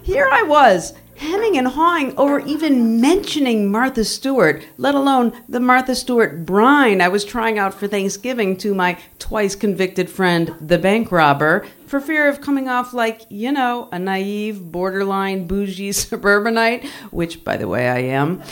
[0.04, 5.94] Here I was, hemming and hawing over even mentioning Martha Stewart, let alone the Martha
[5.94, 11.12] Stewart brine I was trying out for Thanksgiving to my twice convicted friend, the bank
[11.12, 17.44] robber, for fear of coming off like, you know, a naive, borderline, bougie suburbanite, which,
[17.44, 18.42] by the way, I am.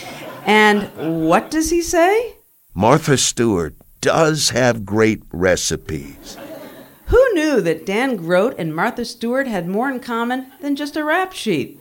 [0.47, 2.37] And what does he say?
[2.73, 6.39] Martha Stewart does have great recipes.
[7.07, 11.03] Who knew that Dan Grote and Martha Stewart had more in common than just a
[11.03, 11.80] rap sheet?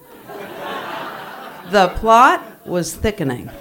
[1.72, 3.52] The plot was thickening.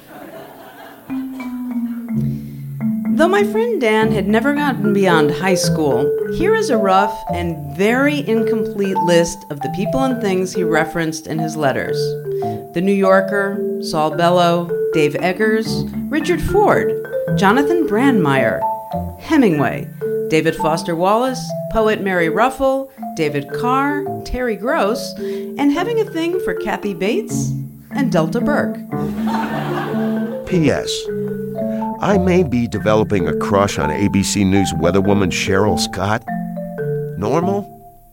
[3.18, 7.76] Though my friend Dan had never gotten beyond high school, here is a rough and
[7.76, 11.98] very incomplete list of the people and things he referenced in his letters
[12.72, 16.90] The New Yorker, Saul Bellow, Dave Eggers, Richard Ford,
[17.36, 18.62] Jonathon Brandmeier,
[19.20, 19.86] Hemingway,
[20.30, 26.54] David Foster Wallace, poet Mary Ruefle, David Carr, Terry Gross, and having a thing for
[26.54, 27.52] Kathy Bates
[27.98, 28.76] and Delta Burke.
[30.46, 30.88] P.S.
[32.00, 36.24] I may be developing a crush on ABC News weatherwoman Cheryl Scott.
[37.18, 37.66] Normal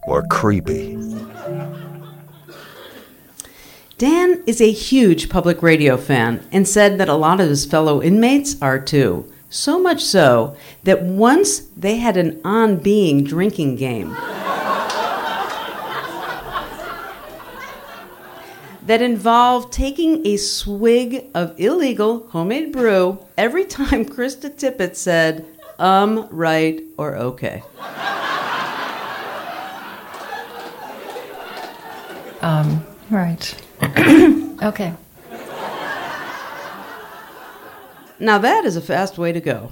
[0.08, 0.96] or creepy?
[4.00, 8.02] Dan is a huge public radio fan and said that a lot of his fellow
[8.02, 9.32] inmates are too.
[9.52, 14.18] So much so that once they had an on being drinking game.
[18.86, 25.46] That involved taking a swig of illegal homemade brew every time Krista Tippett said,
[25.80, 27.64] um, right, or okay.
[32.42, 33.56] Um, right.
[34.62, 34.94] okay.
[38.20, 39.72] Now that is a fast way to go.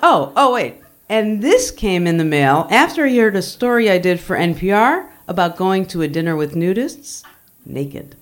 [0.00, 0.76] Oh, oh, wait.
[1.08, 5.08] And this came in the mail after he heard a story I did for NPR
[5.26, 7.24] about going to a dinner with nudists
[7.64, 8.16] naked.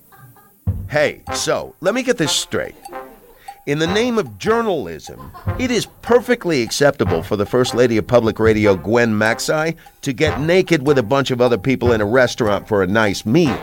[0.89, 2.75] Hey, so let me get this straight.
[3.65, 8.39] In the name of journalism, it is perfectly acceptable for the First Lady of Public
[8.39, 12.67] Radio, Gwen Macsai, to get naked with a bunch of other people in a restaurant
[12.67, 13.61] for a nice meal.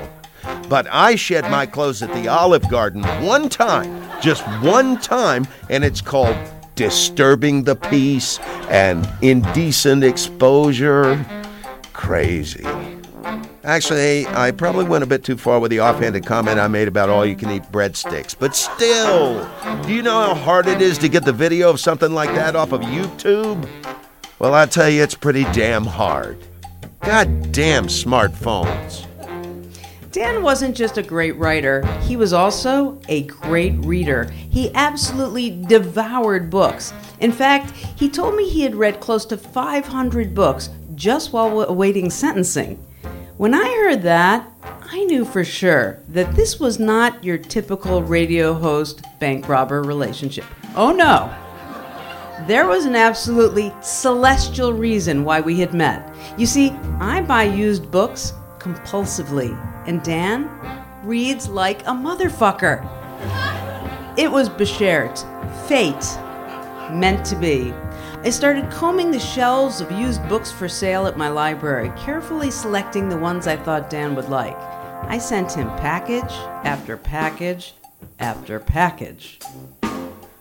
[0.68, 5.83] But I shed my clothes at the Olive Garden one time, just one time, and
[5.85, 6.37] it's called
[6.77, 11.24] disturbing the peace and indecent exposure.
[11.93, 12.62] Crazy.
[13.67, 17.09] Actually, I probably went a bit too far with the offhanded comment I made about
[17.09, 18.37] all you can eat breadsticks.
[18.39, 19.45] But still,
[19.83, 22.55] do you know how hard it is to get the video of something like that
[22.55, 23.69] off of YouTube?
[24.39, 26.39] Well, I tell you, it's pretty damn hard.
[27.01, 29.05] God damn smartphones.
[30.12, 34.31] Dan wasn't just a great writer, he was also a great reader.
[34.31, 36.93] He absolutely devoured books.
[37.19, 42.11] In fact, he told me he had read close to 500 books just while awaiting
[42.11, 42.79] sentencing.
[43.39, 48.55] When I heard that, I knew for sure that this was not your typical radio
[48.55, 50.47] host bank robber relationship.
[50.74, 51.30] Oh no!
[52.47, 56.14] There was an absolutely celestial reason why we had met.
[56.39, 59.55] You see, I buy used books compulsively,
[59.87, 60.49] and Dan
[61.05, 62.89] reads like a motherfucker.
[64.16, 65.18] It was Beshert,
[65.68, 65.93] fate,
[66.91, 67.74] meant to be.
[68.23, 73.09] I started combing the shelves of used books for sale at my library, carefully selecting
[73.09, 74.57] the ones I thought Dan would like.
[74.57, 76.33] I sent him package
[76.64, 77.75] after package
[78.19, 79.39] after package.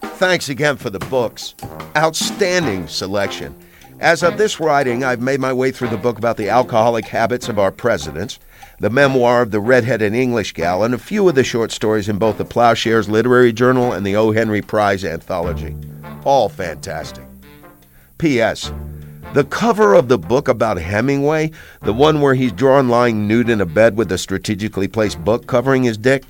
[0.02, 1.54] Thanks again for the books.
[1.96, 3.56] Outstanding selection.
[4.00, 7.50] As of this writing, I've made my way through the book about the alcoholic habits
[7.50, 8.40] of our presidents,
[8.80, 12.18] the memoir of the redheaded English gal, and a few of the short stories in
[12.18, 14.32] both the Ploughshares Literary Journal and the O.
[14.32, 15.76] Henry Prize Anthology.
[16.24, 17.25] All fantastic.
[18.18, 18.72] P.S.
[19.34, 21.52] The cover of the book about Hemingway,
[21.82, 25.46] the one where he's drawn lying nude in a bed with a strategically placed book
[25.48, 26.24] covering his dick,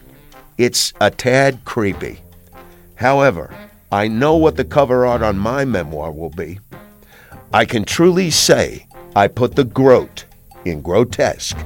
[0.57, 2.21] It's a tad creepy.
[2.95, 3.53] However,
[3.91, 6.59] I know what the cover art on my memoir will be.
[7.53, 10.25] I can truly say I put the groat
[10.65, 11.57] in grotesque.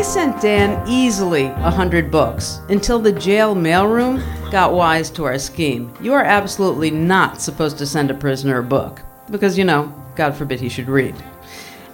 [0.00, 5.38] I sent Dan easily a hundred books until the jail mailroom got wise to our
[5.38, 5.92] scheme.
[6.00, 10.34] You are absolutely not supposed to send a prisoner a book because, you know, God
[10.34, 11.14] forbid he should read.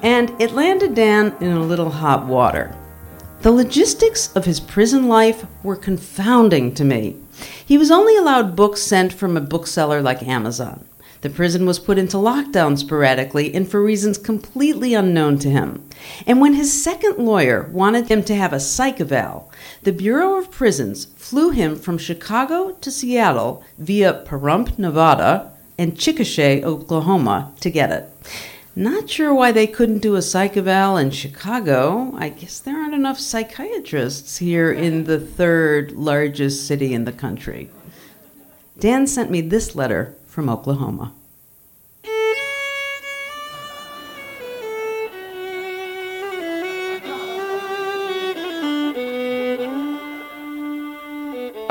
[0.05, 2.73] And it landed Dan in a little hot water.
[3.43, 7.17] The logistics of his prison life were confounding to me.
[7.67, 10.85] He was only allowed books sent from a bookseller like Amazon.
[11.27, 15.85] The prison was put into lockdown sporadically and for reasons completely unknown to him.
[16.25, 19.51] And when his second lawyer wanted him to have a psych eval,
[19.83, 26.63] the Bureau of Prisons flew him from Chicago to Seattle via Pahrump, Nevada, and Chickasha,
[26.63, 28.05] Oklahoma to get it.
[28.77, 32.15] Not sure why they couldn't do a psych eval in Chicago.
[32.17, 37.69] I guess there aren't enough psychiatrists here in the third largest city in the country.
[38.79, 41.15] Dan sent me this letter from Oklahoma.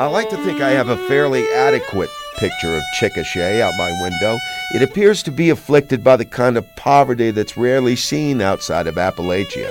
[0.00, 4.36] I like to think I have a fairly adequate picture of Chickasha out my window.
[4.74, 8.96] It appears to be afflicted by the kind of poverty that's rarely seen outside of
[8.96, 9.70] Appalachia.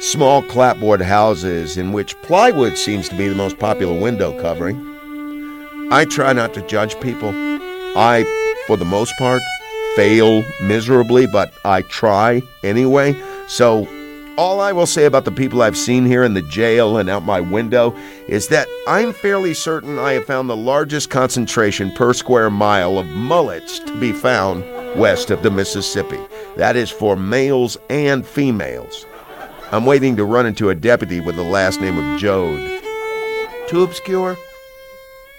[0.00, 4.76] Small clapboard houses in which plywood seems to be the most popular window covering.
[5.92, 7.32] I try not to judge people.
[7.96, 8.24] I,
[8.66, 9.42] for the most part,
[9.96, 13.20] fail miserably, but I try anyway.
[13.48, 13.86] So
[14.38, 17.22] all I will say about the people I've seen here in the jail and out
[17.22, 17.94] my window
[18.28, 23.06] is that I'm fairly certain I have found the largest concentration per square mile of
[23.08, 24.64] mullets to be found
[24.98, 26.18] west of the Mississippi.
[26.56, 29.06] That is for males and females.
[29.70, 32.82] I'm waiting to run into a deputy with the last name of Joad.
[33.68, 34.36] Too obscure?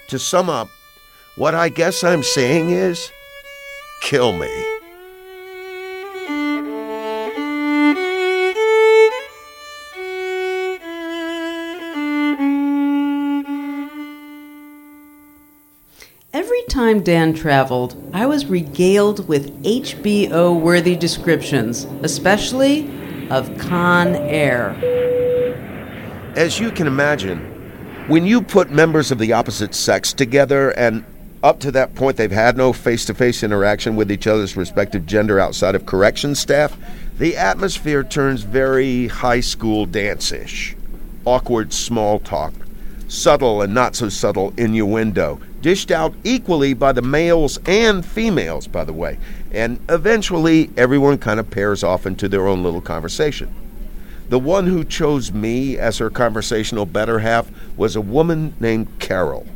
[0.08, 0.68] To sum up,
[1.36, 3.10] what I guess I'm saying is
[4.00, 4.50] kill me.
[16.32, 22.90] Every time Dan traveled, I was regaled with HBO worthy descriptions, especially
[23.30, 24.70] of Con Air.
[26.36, 27.38] As you can imagine,
[28.06, 31.04] when you put members of the opposite sex together and
[31.44, 35.04] up to that point they've had no face to face interaction with each other's respective
[35.04, 36.74] gender outside of corrections staff,
[37.18, 40.74] the atmosphere turns very high school dance ish.
[41.26, 42.54] Awkward small talk,
[43.08, 48.82] subtle and not so subtle innuendo, dished out equally by the males and females, by
[48.82, 49.18] the way.
[49.52, 53.54] And eventually, everyone kind of pairs off into their own little conversation.
[54.30, 59.46] The one who chose me as her conversational better half was a woman named Carol.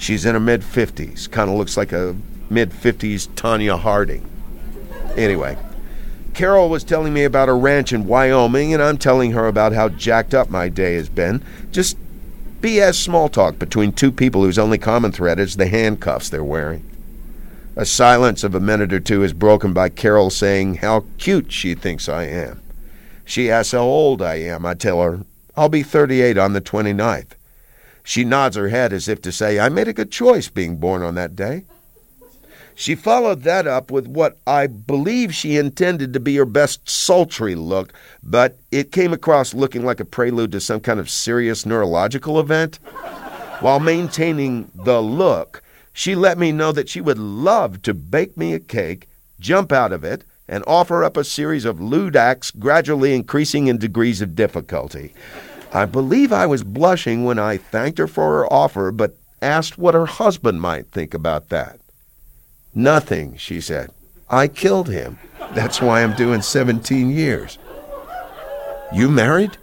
[0.00, 2.16] She's in her mid 50s, kind of looks like a
[2.48, 4.26] mid 50s Tonya Harding.
[5.14, 5.58] Anyway,
[6.32, 9.90] Carol was telling me about a ranch in Wyoming, and I'm telling her about how
[9.90, 11.44] jacked up my day has been.
[11.70, 11.98] Just
[12.62, 16.82] BS small talk between two people whose only common thread is the handcuffs they're wearing.
[17.76, 21.74] A silence of a minute or two is broken by Carol saying how cute she
[21.74, 22.62] thinks I am.
[23.26, 24.64] She asks how old I am.
[24.64, 25.26] I tell her,
[25.58, 27.32] I'll be 38 on the 29th.
[28.02, 31.02] She nods her head as if to say, I made a good choice being born
[31.02, 31.64] on that day.
[32.74, 37.54] She followed that up with what I believe she intended to be her best sultry
[37.54, 37.92] look,
[38.22, 42.78] but it came across looking like a prelude to some kind of serious neurological event.
[43.60, 48.54] While maintaining the look, she let me know that she would love to bake me
[48.54, 53.14] a cake, jump out of it, and offer up a series of lewd acts gradually
[53.14, 55.12] increasing in degrees of difficulty.
[55.72, 59.94] I believe I was blushing when I thanked her for her offer, but asked what
[59.94, 61.78] her husband might think about that.
[62.74, 63.90] Nothing, she said.
[64.28, 65.18] I killed him.
[65.52, 67.58] That's why I'm doing 17 years.
[68.92, 69.56] You married?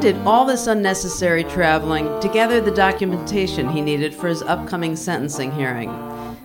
[0.00, 5.52] Did all this unnecessary traveling to gather the documentation he needed for his upcoming sentencing
[5.52, 5.90] hearing.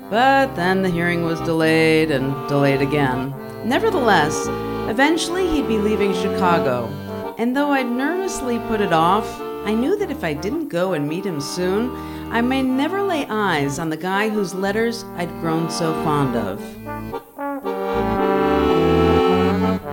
[0.10, 3.34] But then the hearing was delayed and delayed again.
[3.64, 4.48] Nevertheless,
[4.90, 6.88] eventually he'd be leaving Chicago.
[7.38, 11.08] And though I'd nervously put it off, I knew that if I didn't go and
[11.08, 11.96] meet him soon,
[12.34, 16.60] I may never lay eyes on the guy whose letters I'd grown so fond of.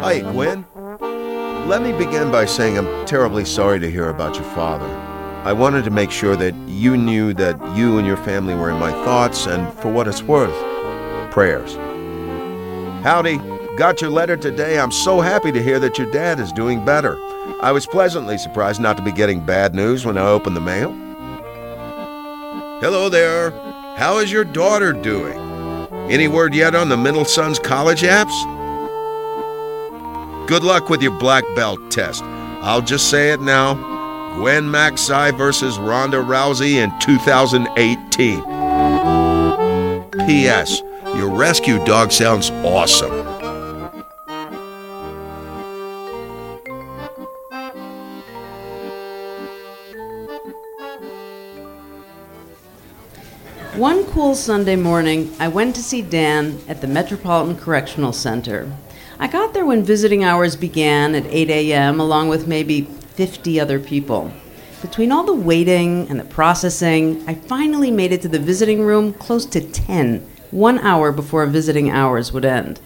[0.03, 0.65] Hi, Gwen.
[1.73, 4.85] Let me begin by saying I'm terribly sorry to hear about your father.
[5.43, 8.79] I wanted to make sure that you knew that you and your family were in
[8.79, 10.53] my thoughts, and for what it's worth,
[11.33, 11.77] prayers.
[13.03, 13.39] Howdy.
[13.79, 14.79] Got your letter today.
[14.79, 17.17] I'm so happy to hear that your dad is doing better.
[17.63, 20.93] I was pleasantly surprised not to be getting bad news when I opened the mail.
[22.83, 23.51] Hello there.
[23.97, 25.39] How is your daughter doing?
[26.11, 28.62] Any word yet on the middle son's college apps?
[30.53, 32.23] Good luck with your black belt test.
[32.61, 33.73] I'll just say it now.
[34.37, 38.43] Gwen Macsai versus Ronda Rousey in 2018.
[40.27, 40.83] P.S.
[41.17, 43.11] Your rescue dog sounds awesome.
[53.79, 58.71] One cool Sunday morning, I went to see Dan at the Metropolitan Correctional Center.
[59.23, 63.79] I got there when visiting hours began at 8 a.m., along with maybe 50 other
[63.79, 64.33] people.
[64.81, 69.13] Between all the waiting and the processing, I finally made it to the visiting room
[69.13, 72.81] close to 10, one hour before visiting hours would end.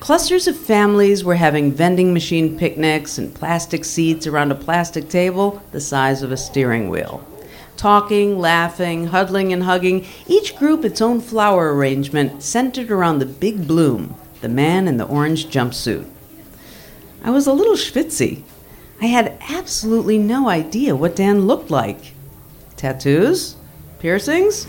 [0.00, 5.62] Clusters of families were having vending machine picnics and plastic seats around a plastic table
[5.70, 7.24] the size of a steering wheel.
[7.76, 13.68] Talking, laughing, huddling, and hugging, each group its own flower arrangement centered around the big
[13.68, 16.08] bloom, the man in the orange jumpsuit.
[17.24, 18.42] I was a little schwitzy.
[19.00, 22.14] I had absolutely no idea what Dan looked like.
[22.76, 23.56] Tattoos?
[24.00, 24.66] Piercings?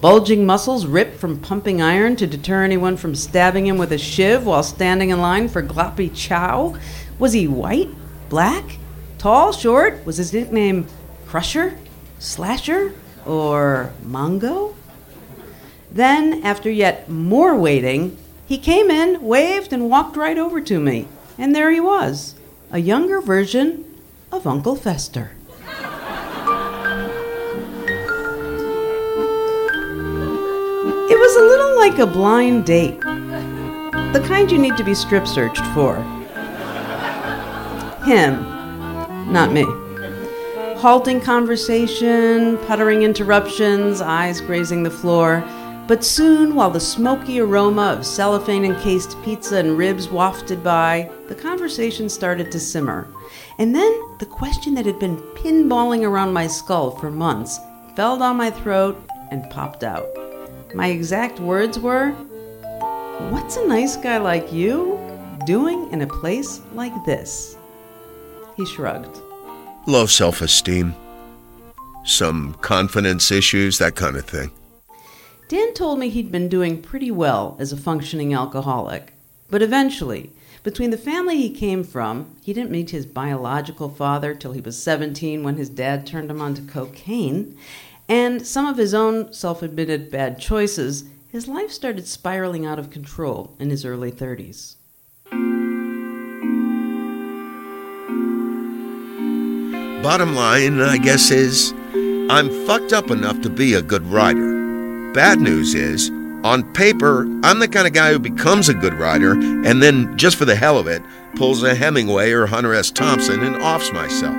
[0.00, 4.46] Bulging muscles ripped from pumping iron to deter anyone from stabbing him with a shiv
[4.46, 6.76] while standing in line for gloppy chow?
[7.18, 7.90] Was he white?
[8.28, 8.78] Black?
[9.18, 9.52] Tall?
[9.52, 10.04] Short?
[10.04, 10.86] Was his nickname
[11.26, 11.78] Crusher?
[12.18, 12.94] Slasher?
[13.26, 14.74] Or Mongo?
[15.90, 18.16] Then, after yet more waiting,
[18.52, 21.08] he came in, waved, and walked right over to me.
[21.38, 22.34] And there he was,
[22.70, 23.82] a younger version
[24.30, 25.30] of Uncle Fester.
[31.08, 33.00] It was a little like a blind date.
[33.00, 35.96] The kind you need to be strip searched for.
[38.04, 38.42] Him,
[39.32, 39.64] not me.
[40.76, 45.42] Halting conversation, puttering interruptions, eyes grazing the floor.
[45.92, 51.34] But soon, while the smoky aroma of cellophane encased pizza and ribs wafted by, the
[51.34, 53.08] conversation started to simmer.
[53.58, 57.60] And then the question that had been pinballing around my skull for months
[57.94, 60.08] fell down my throat and popped out.
[60.74, 62.12] My exact words were
[63.28, 64.98] What's a nice guy like you
[65.44, 67.58] doing in a place like this?
[68.56, 69.20] He shrugged.
[69.86, 70.94] Low self esteem,
[72.06, 74.52] some confidence issues, that kind of thing.
[75.52, 79.12] Dan told me he'd been doing pretty well as a functioning alcoholic.
[79.50, 80.30] But eventually,
[80.62, 84.82] between the family he came from, he didn't meet his biological father till he was
[84.82, 87.54] 17 when his dad turned him onto cocaine,
[88.08, 92.88] and some of his own self admitted bad choices, his life started spiraling out of
[92.88, 94.76] control in his early 30s.
[100.02, 101.74] Bottom line, I guess, is
[102.30, 104.51] I'm fucked up enough to be a good writer.
[105.14, 106.10] Bad news is,
[106.42, 110.36] on paper, I'm the kind of guy who becomes a good writer and then, just
[110.36, 111.02] for the hell of it,
[111.36, 112.90] pulls a Hemingway or Hunter S.
[112.90, 114.34] Thompson and offs myself.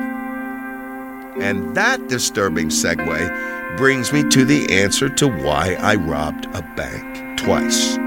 [1.39, 7.39] And that disturbing segue brings me to the answer to why I robbed a bank
[7.39, 7.97] twice.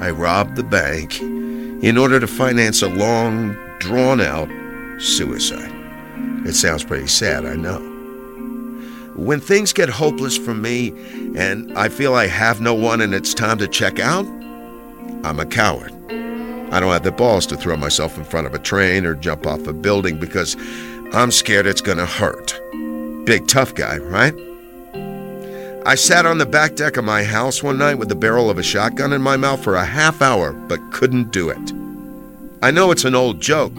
[0.00, 4.48] I robbed the bank in order to finance a long, drawn out
[5.00, 5.72] suicide.
[6.46, 7.93] It sounds pretty sad, I know.
[9.16, 10.88] When things get hopeless for me
[11.36, 14.26] and I feel I have no one and it's time to check out,
[15.24, 15.92] I'm a coward.
[16.72, 19.46] I don't have the balls to throw myself in front of a train or jump
[19.46, 20.56] off a building because
[21.12, 22.60] I'm scared it's going to hurt.
[23.24, 24.34] Big tough guy, right?
[25.86, 28.58] I sat on the back deck of my house one night with the barrel of
[28.58, 31.72] a shotgun in my mouth for a half hour, but couldn't do it.
[32.62, 33.72] I know it's an old joke,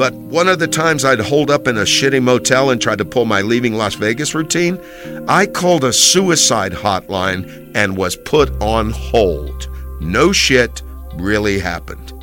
[0.00, 3.04] but one of the times I'd hold up in a shitty motel and tried to
[3.04, 4.80] pull my leaving Las Vegas routine,
[5.28, 9.68] I called a suicide hotline and was put on hold.
[10.00, 10.80] No shit
[11.16, 12.14] really happened.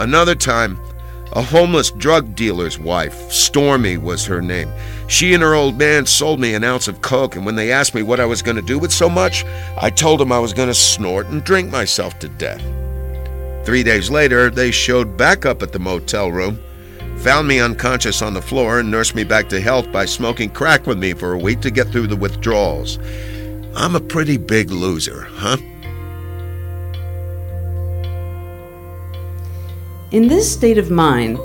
[0.00, 0.78] Another time,
[1.32, 4.72] a homeless drug dealer's wife, Stormy was her name.
[5.08, 7.94] She and her old man sold me an ounce of coke, and when they asked
[7.94, 9.44] me what I was going to do with so much,
[9.78, 12.64] I told them I was going to snort and drink myself to death.
[13.66, 16.60] Three days later, they showed back up at the motel room,
[17.16, 20.86] found me unconscious on the floor, and nursed me back to health by smoking crack
[20.86, 23.00] with me for a week to get through the withdrawals.
[23.74, 25.56] I'm a pretty big loser, huh?
[30.12, 31.36] In this state of mind,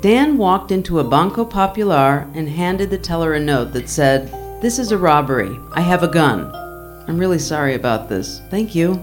[0.00, 4.78] Dan walked into a Banco Popular and handed the teller a note that said, This
[4.78, 5.54] is a robbery.
[5.74, 6.50] I have a gun.
[7.06, 8.40] I'm really sorry about this.
[8.48, 8.98] Thank you.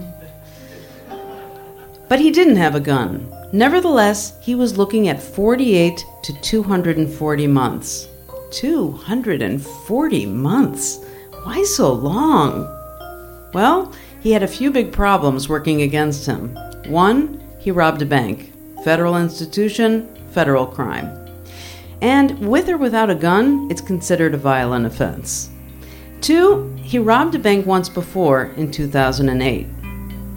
[2.08, 3.32] But he didn't have a gun.
[3.52, 8.08] Nevertheless, he was looking at 48 to 240 months.
[8.52, 11.04] 240 months?
[11.44, 12.72] Why so long?
[13.52, 16.56] Well, he had a few big problems working against him.
[16.86, 18.52] One, he robbed a bank.
[18.84, 21.26] Federal institution, federal crime.
[22.00, 25.50] And with or without a gun, it's considered a violent offense.
[26.20, 29.66] Two, he robbed a bank once before in 2008.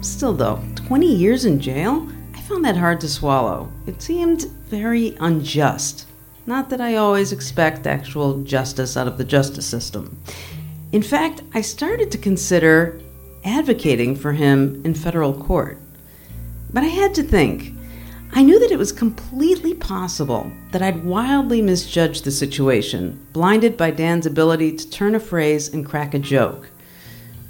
[0.00, 2.08] Still, though, 20 years in jail?
[2.34, 3.70] I found that hard to swallow.
[3.86, 6.06] It seemed very unjust.
[6.46, 10.18] Not that I always expect actual justice out of the justice system.
[10.92, 12.98] In fact, I started to consider
[13.44, 15.78] advocating for him in federal court.
[16.72, 17.74] But I had to think.
[18.32, 23.90] I knew that it was completely possible that I'd wildly misjudged the situation, blinded by
[23.90, 26.69] Dan's ability to turn a phrase and crack a joke.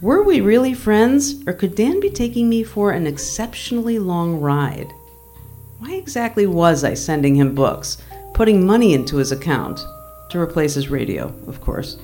[0.02, 4.90] Were we really friends, or could Dan be taking me for an exceptionally long ride?
[5.78, 7.98] Why exactly was I sending him books,
[8.32, 9.78] putting money into his account?
[10.30, 11.98] To replace his radio, of course.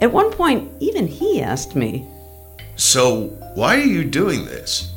[0.00, 2.04] At one point, even he asked me,
[2.74, 4.92] So, why are you doing this?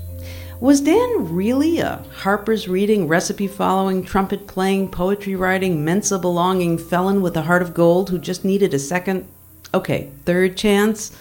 [0.59, 7.21] Was Dan really a Harper's reading, recipe following, trumpet playing, poetry writing, Mensa belonging felon
[7.21, 9.27] with a heart of gold who just needed a second,
[9.75, 11.15] okay, third chance?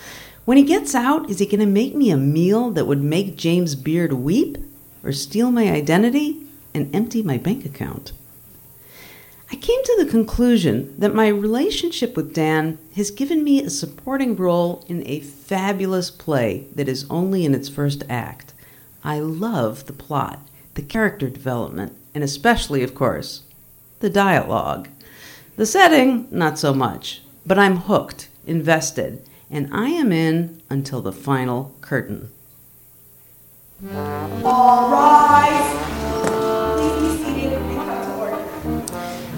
[0.45, 3.37] When he gets out, is he going to make me a meal that would make
[3.37, 4.59] James Beard weep?
[5.05, 8.13] Or steal my identity and empty my bank account?
[9.51, 14.35] I came to the conclusion that my relationship with Dan has given me a supporting
[14.35, 18.55] role in a fabulous play that is only in its first act.
[19.05, 20.41] I love the plot,
[20.75, 23.43] the character development, and especially, of course,
[24.01, 24.89] the dialogue.
[25.57, 29.23] The setting, not so much, but I'm hooked, invested,
[29.53, 32.31] and I am in until the final curtain.
[34.45, 35.79] All rise.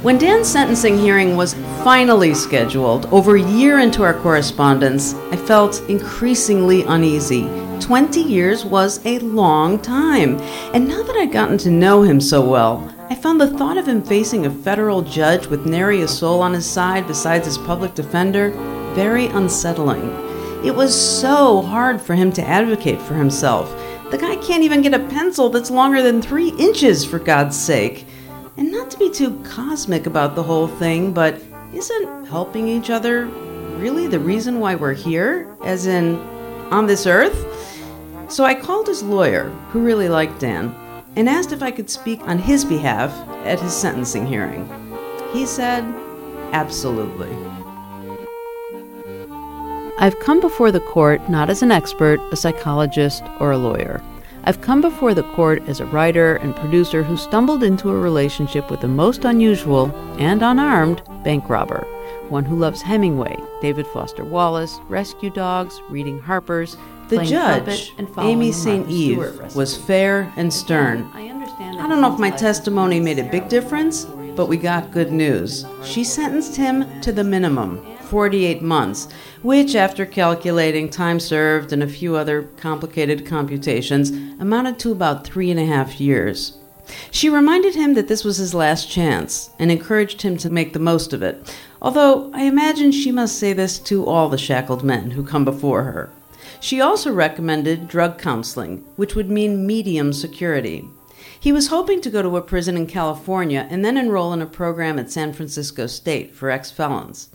[0.03, 5.83] When Dan's sentencing hearing was finally scheduled, over a year into our correspondence, I felt
[5.89, 7.49] increasingly uneasy.
[7.81, 10.39] Twenty years was a long time,
[10.75, 13.89] and now that I'd gotten to know him so well, I found the thought of
[13.89, 17.95] him facing a federal judge with nary a soul on his side besides his public
[17.95, 18.53] defender
[18.95, 20.11] very unsettling.
[20.65, 23.71] It was so hard for him to advocate for himself.
[24.11, 28.07] The guy can't even get a pencil that's longer than three inches, for God's sake.
[28.57, 31.43] And not to be too cosmic about the whole thing, but
[31.75, 33.27] isn't helping each other
[33.77, 35.55] really the reason why we're here?
[35.65, 36.17] As in,
[36.71, 37.45] on this earth?
[38.31, 40.75] So I called his lawyer, who really liked Dan,
[41.17, 43.13] and asked if I could speak on his behalf
[43.45, 44.69] at his sentencing hearing.
[45.33, 45.85] He said,
[46.53, 47.37] absolutely.
[49.97, 54.03] I've come before the court not as an expert, a psychologist, or a lawyer.
[54.43, 58.71] I've come before the court as a writer and producer who stumbled into a relationship
[58.71, 61.87] with the most unusual and unarmed bank robber.
[62.29, 66.77] One who loves Hemingway, David Foster Wallace, rescue dogs, reading Harper's,
[67.09, 68.89] The judge, and Amy St.
[68.89, 71.09] Eve, was fair and stern.
[71.15, 74.91] I understand I don't know if my testimony made a big difference, but we got
[74.91, 75.65] good news.
[75.85, 77.85] She sentenced him to the minimum,
[78.15, 79.09] 48 months,
[79.43, 85.51] which, after calculating time served and a few other complicated computations, amounted to about three
[85.51, 86.57] and a half years.
[87.11, 90.79] She reminded him that this was his last chance and encouraged him to make the
[90.79, 95.11] most of it, although I imagine she must say this to all the shackled men
[95.11, 96.13] who come before her.
[96.61, 100.85] She also recommended drug counseling, which would mean medium security.
[101.45, 104.47] He was hoping to go to a prison in California and then enroll in a
[104.47, 107.29] program at San Francisco State for ex felons.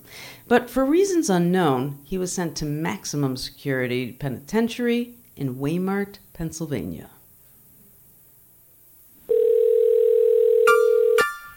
[0.49, 7.11] But for reasons unknown, he was sent to maximum security penitentiary in Waymart, Pennsylvania.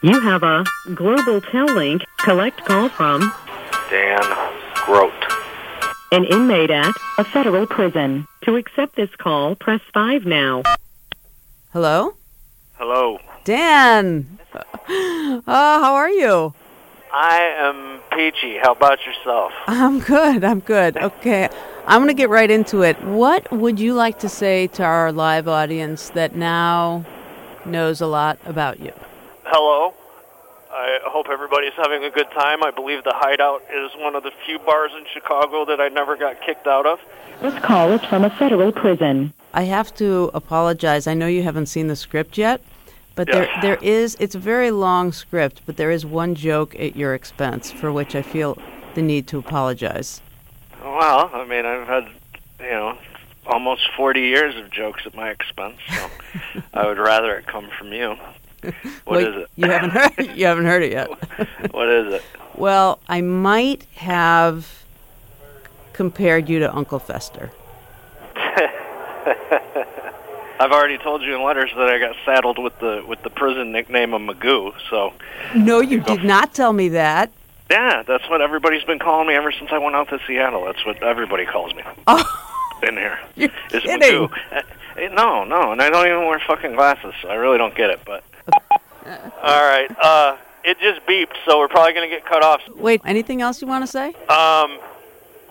[0.03, 0.65] You have a
[0.95, 3.33] global tel link collect call from
[3.89, 4.21] Dan
[4.85, 5.13] Grote.
[6.11, 8.27] an inmate at a federal prison.
[8.45, 10.63] To accept this call, press 5 now.
[11.73, 12.15] Hello?
[12.75, 13.19] Hello.
[13.45, 14.39] Dan!
[14.89, 16.53] Oh, how are you?
[17.13, 18.57] I am peachy.
[18.57, 19.53] How about yourself?
[19.67, 20.45] I'm good.
[20.45, 20.97] I'm good.
[20.97, 21.49] Okay.
[21.87, 23.03] I'm going to get right into it.
[23.03, 27.05] What would you like to say to our live audience that now
[27.67, 28.93] knows a lot about you?
[29.45, 29.95] Hello.
[30.71, 32.63] I hope everybody's having a good time.
[32.63, 36.17] I believe the Hideout is one of the few bars in Chicago that I never
[36.17, 36.99] got kicked out of.
[37.43, 39.35] This call is from a federal prison.
[39.53, 41.07] I have to apologize.
[41.07, 42.63] I know you haven't seen the script yet,
[43.15, 43.49] But Yes.
[43.63, 44.17] there, there is.
[44.21, 48.15] It's a very long script, but there is one joke at your expense for which
[48.15, 48.57] I feel
[48.95, 50.21] the need to apologize.
[50.83, 52.09] Well, I mean, I've had,
[52.61, 52.99] you know,
[53.47, 56.07] almost 40 years of jokes at my expense, so
[56.75, 58.17] I would rather it come from you.
[59.05, 59.51] What is Well, it?
[59.57, 60.13] You haven't heard.
[60.37, 61.09] You haven't heard it yet.
[61.73, 62.23] what is it?
[62.55, 64.85] well, I might have
[65.93, 67.51] compared you to Uncle Fester.
[70.61, 73.73] I've already told you in letters that I got saddled with the with the prison
[73.73, 74.73] nickname of Magoo.
[74.91, 75.13] So
[75.55, 77.31] No, you did not tell me that.
[77.71, 80.65] yeah, that's what everybody's been calling me ever since I went out to Seattle.
[80.65, 81.83] That's what everybody calls me.
[82.07, 82.23] Oh,
[82.87, 83.51] In here, is.
[83.73, 84.31] Magoo.
[84.53, 84.63] Uh,
[84.99, 87.91] eh, no, no, and I don't even wear fucking glasses, so I really don't get
[87.91, 88.01] it.
[88.05, 88.23] But
[89.43, 92.61] all right, uh, it just beeped, so we're probably gonna get cut off.
[92.77, 94.09] Wait, anything else you want to say?
[94.09, 94.79] Um,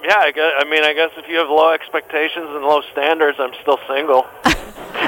[0.03, 0.53] yeah, I guess.
[0.57, 4.25] I mean, I guess if you have low expectations and low standards, I'm still single.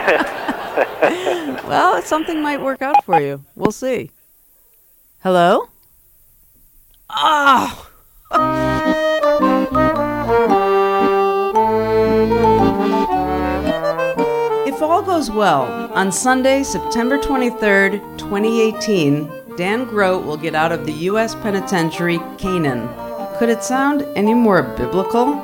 [1.67, 3.43] well, something might work out for you.
[3.55, 4.11] We'll see.
[5.21, 5.69] Hello?
[7.09, 7.89] Oh.
[14.65, 20.85] If all goes well, on Sunday, September 23rd, 2018, Dan Grote will get out of
[20.85, 21.35] the U.S.
[21.35, 22.89] Penitentiary Canaan.
[23.37, 25.35] Could it sound any more biblical?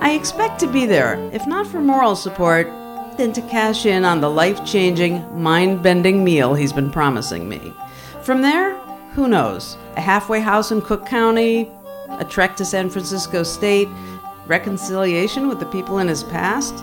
[0.00, 2.66] I expect to be there, if not for moral support,
[3.18, 7.74] then to cash in on the life changing, mind bending meal he's been promising me.
[8.22, 8.78] From there,
[9.12, 9.76] who knows?
[9.96, 11.68] A halfway house in Cook County,
[12.10, 13.88] a trek to San Francisco State,
[14.46, 16.74] reconciliation with the people in his past?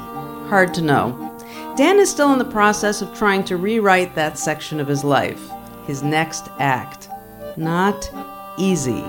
[0.49, 1.31] Hard to know.
[1.77, 5.49] Dan is still in the process of trying to rewrite that section of his life,
[5.87, 7.09] his next act.
[7.55, 8.11] Not
[8.57, 9.03] easy.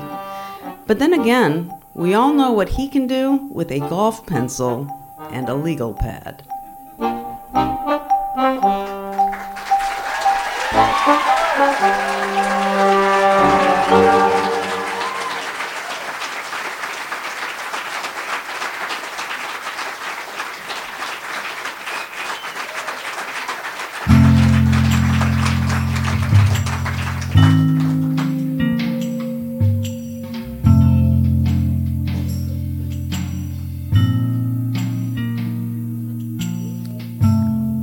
[0.87, 4.89] But then again, we all know what he can do with a golf pencil
[5.33, 6.45] and a legal pad.
[6.99, 7.37] Thank
[14.21, 14.26] you.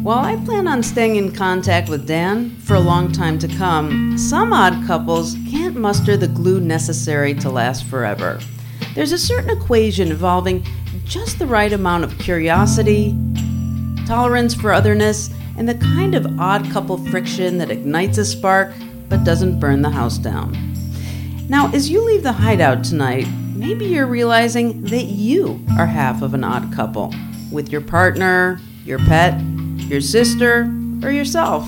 [0.04, 4.18] While I plan on staying in contact with Dan for a long time to come,
[4.18, 8.42] some odd couples can't muster the glue necessary to last forever.
[8.96, 10.68] There's a certain equation involving
[11.06, 13.16] just the right amount of curiosity,
[14.06, 18.74] tolerance for otherness, and the kind of odd couple friction that ignites a spark
[19.08, 20.52] but doesn't burn the house down.
[21.48, 23.26] Now, as you leave the hideout tonight,
[23.56, 27.14] maybe you're realizing that you are half of an odd couple
[27.54, 29.42] with your partner, your pet,
[29.90, 30.72] your sister,
[31.04, 31.68] or yourself.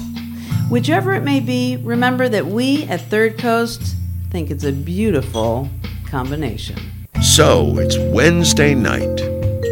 [0.69, 3.95] Whichever it may be, remember that we at Third Coast
[4.31, 5.69] think it's a beautiful
[6.07, 6.77] combination.
[7.21, 9.19] So it's Wednesday night.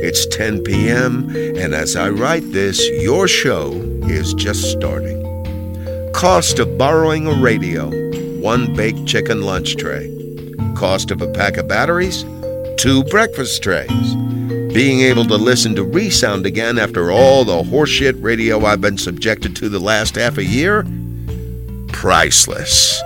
[0.06, 3.72] It's 10 p.m., and as I write this, your show
[4.04, 5.22] is just starting.
[6.14, 7.90] Cost of borrowing a radio,
[8.40, 10.10] one baked chicken lunch tray.
[10.76, 12.24] Cost of a pack of batteries,
[12.78, 14.16] two breakfast trays.
[14.74, 19.56] Being able to listen to Resound again after all the horseshit radio I've been subjected
[19.58, 20.84] to the last half a year?
[21.90, 23.00] Priceless.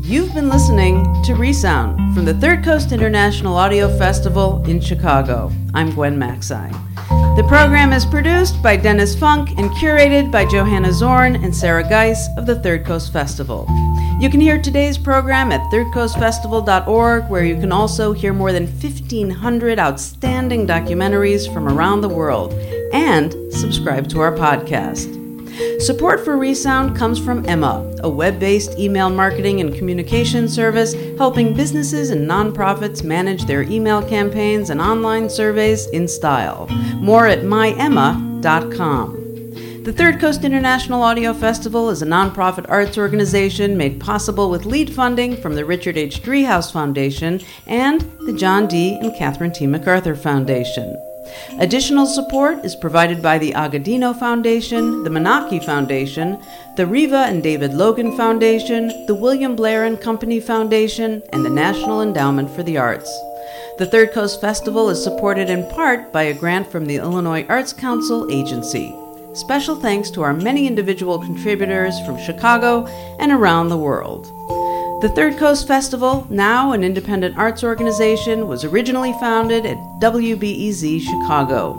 [0.00, 5.50] You've been listening to Resound from the Third Coast International Audio Festival in Chicago.
[5.74, 6.70] I'm Gwen Macsai.
[7.36, 12.28] The program is produced by Dennis Funk and curated by Johanna Zorn and Sarah Geiss
[12.38, 13.66] of the Third Coast Festival.
[14.20, 19.78] You can hear today's program at thirdcoastfestival.org, where you can also hear more than 1,500
[19.78, 22.54] outstanding documentaries from around the world
[22.92, 25.20] and subscribe to our podcast.
[25.82, 31.52] Support for Resound comes from Emma, a web based email marketing and communication service helping
[31.52, 36.66] businesses and nonprofits manage their email campaigns and online surveys in style.
[36.96, 39.23] More at myemma.com.
[39.84, 44.90] The Third Coast International Audio Festival is a nonprofit arts organization made possible with lead
[44.94, 46.22] funding from the Richard H.
[46.22, 48.98] Driehaus Foundation and the John D.
[48.98, 49.66] and Catherine T.
[49.66, 50.98] MacArthur Foundation.
[51.60, 56.42] Additional support is provided by the Agadino Foundation, the Menaki Foundation,
[56.78, 62.00] the Reva and David Logan Foundation, the William Blair and Company Foundation, and the National
[62.00, 63.10] Endowment for the Arts.
[63.76, 67.74] The Third Coast Festival is supported in part by a grant from the Illinois Arts
[67.74, 68.98] Council Agency.
[69.34, 72.86] Special thanks to our many individual contributors from Chicago
[73.18, 74.26] and around the world.
[75.02, 81.74] The Third Coast Festival, now an independent arts organization, was originally founded at WBEZ Chicago.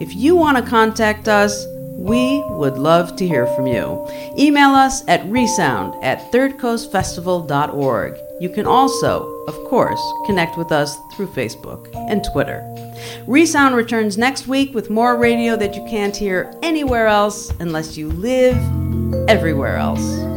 [0.00, 1.64] If you want to contact us,
[1.96, 4.04] we would love to hear from you.
[4.36, 8.14] Email us at resound at thirdcoastfestival.org.
[8.40, 12.85] You can also, of course, connect with us through Facebook and Twitter.
[13.26, 18.08] Resound returns next week with more radio that you can't hear anywhere else unless you
[18.08, 18.56] live
[19.28, 20.36] everywhere else.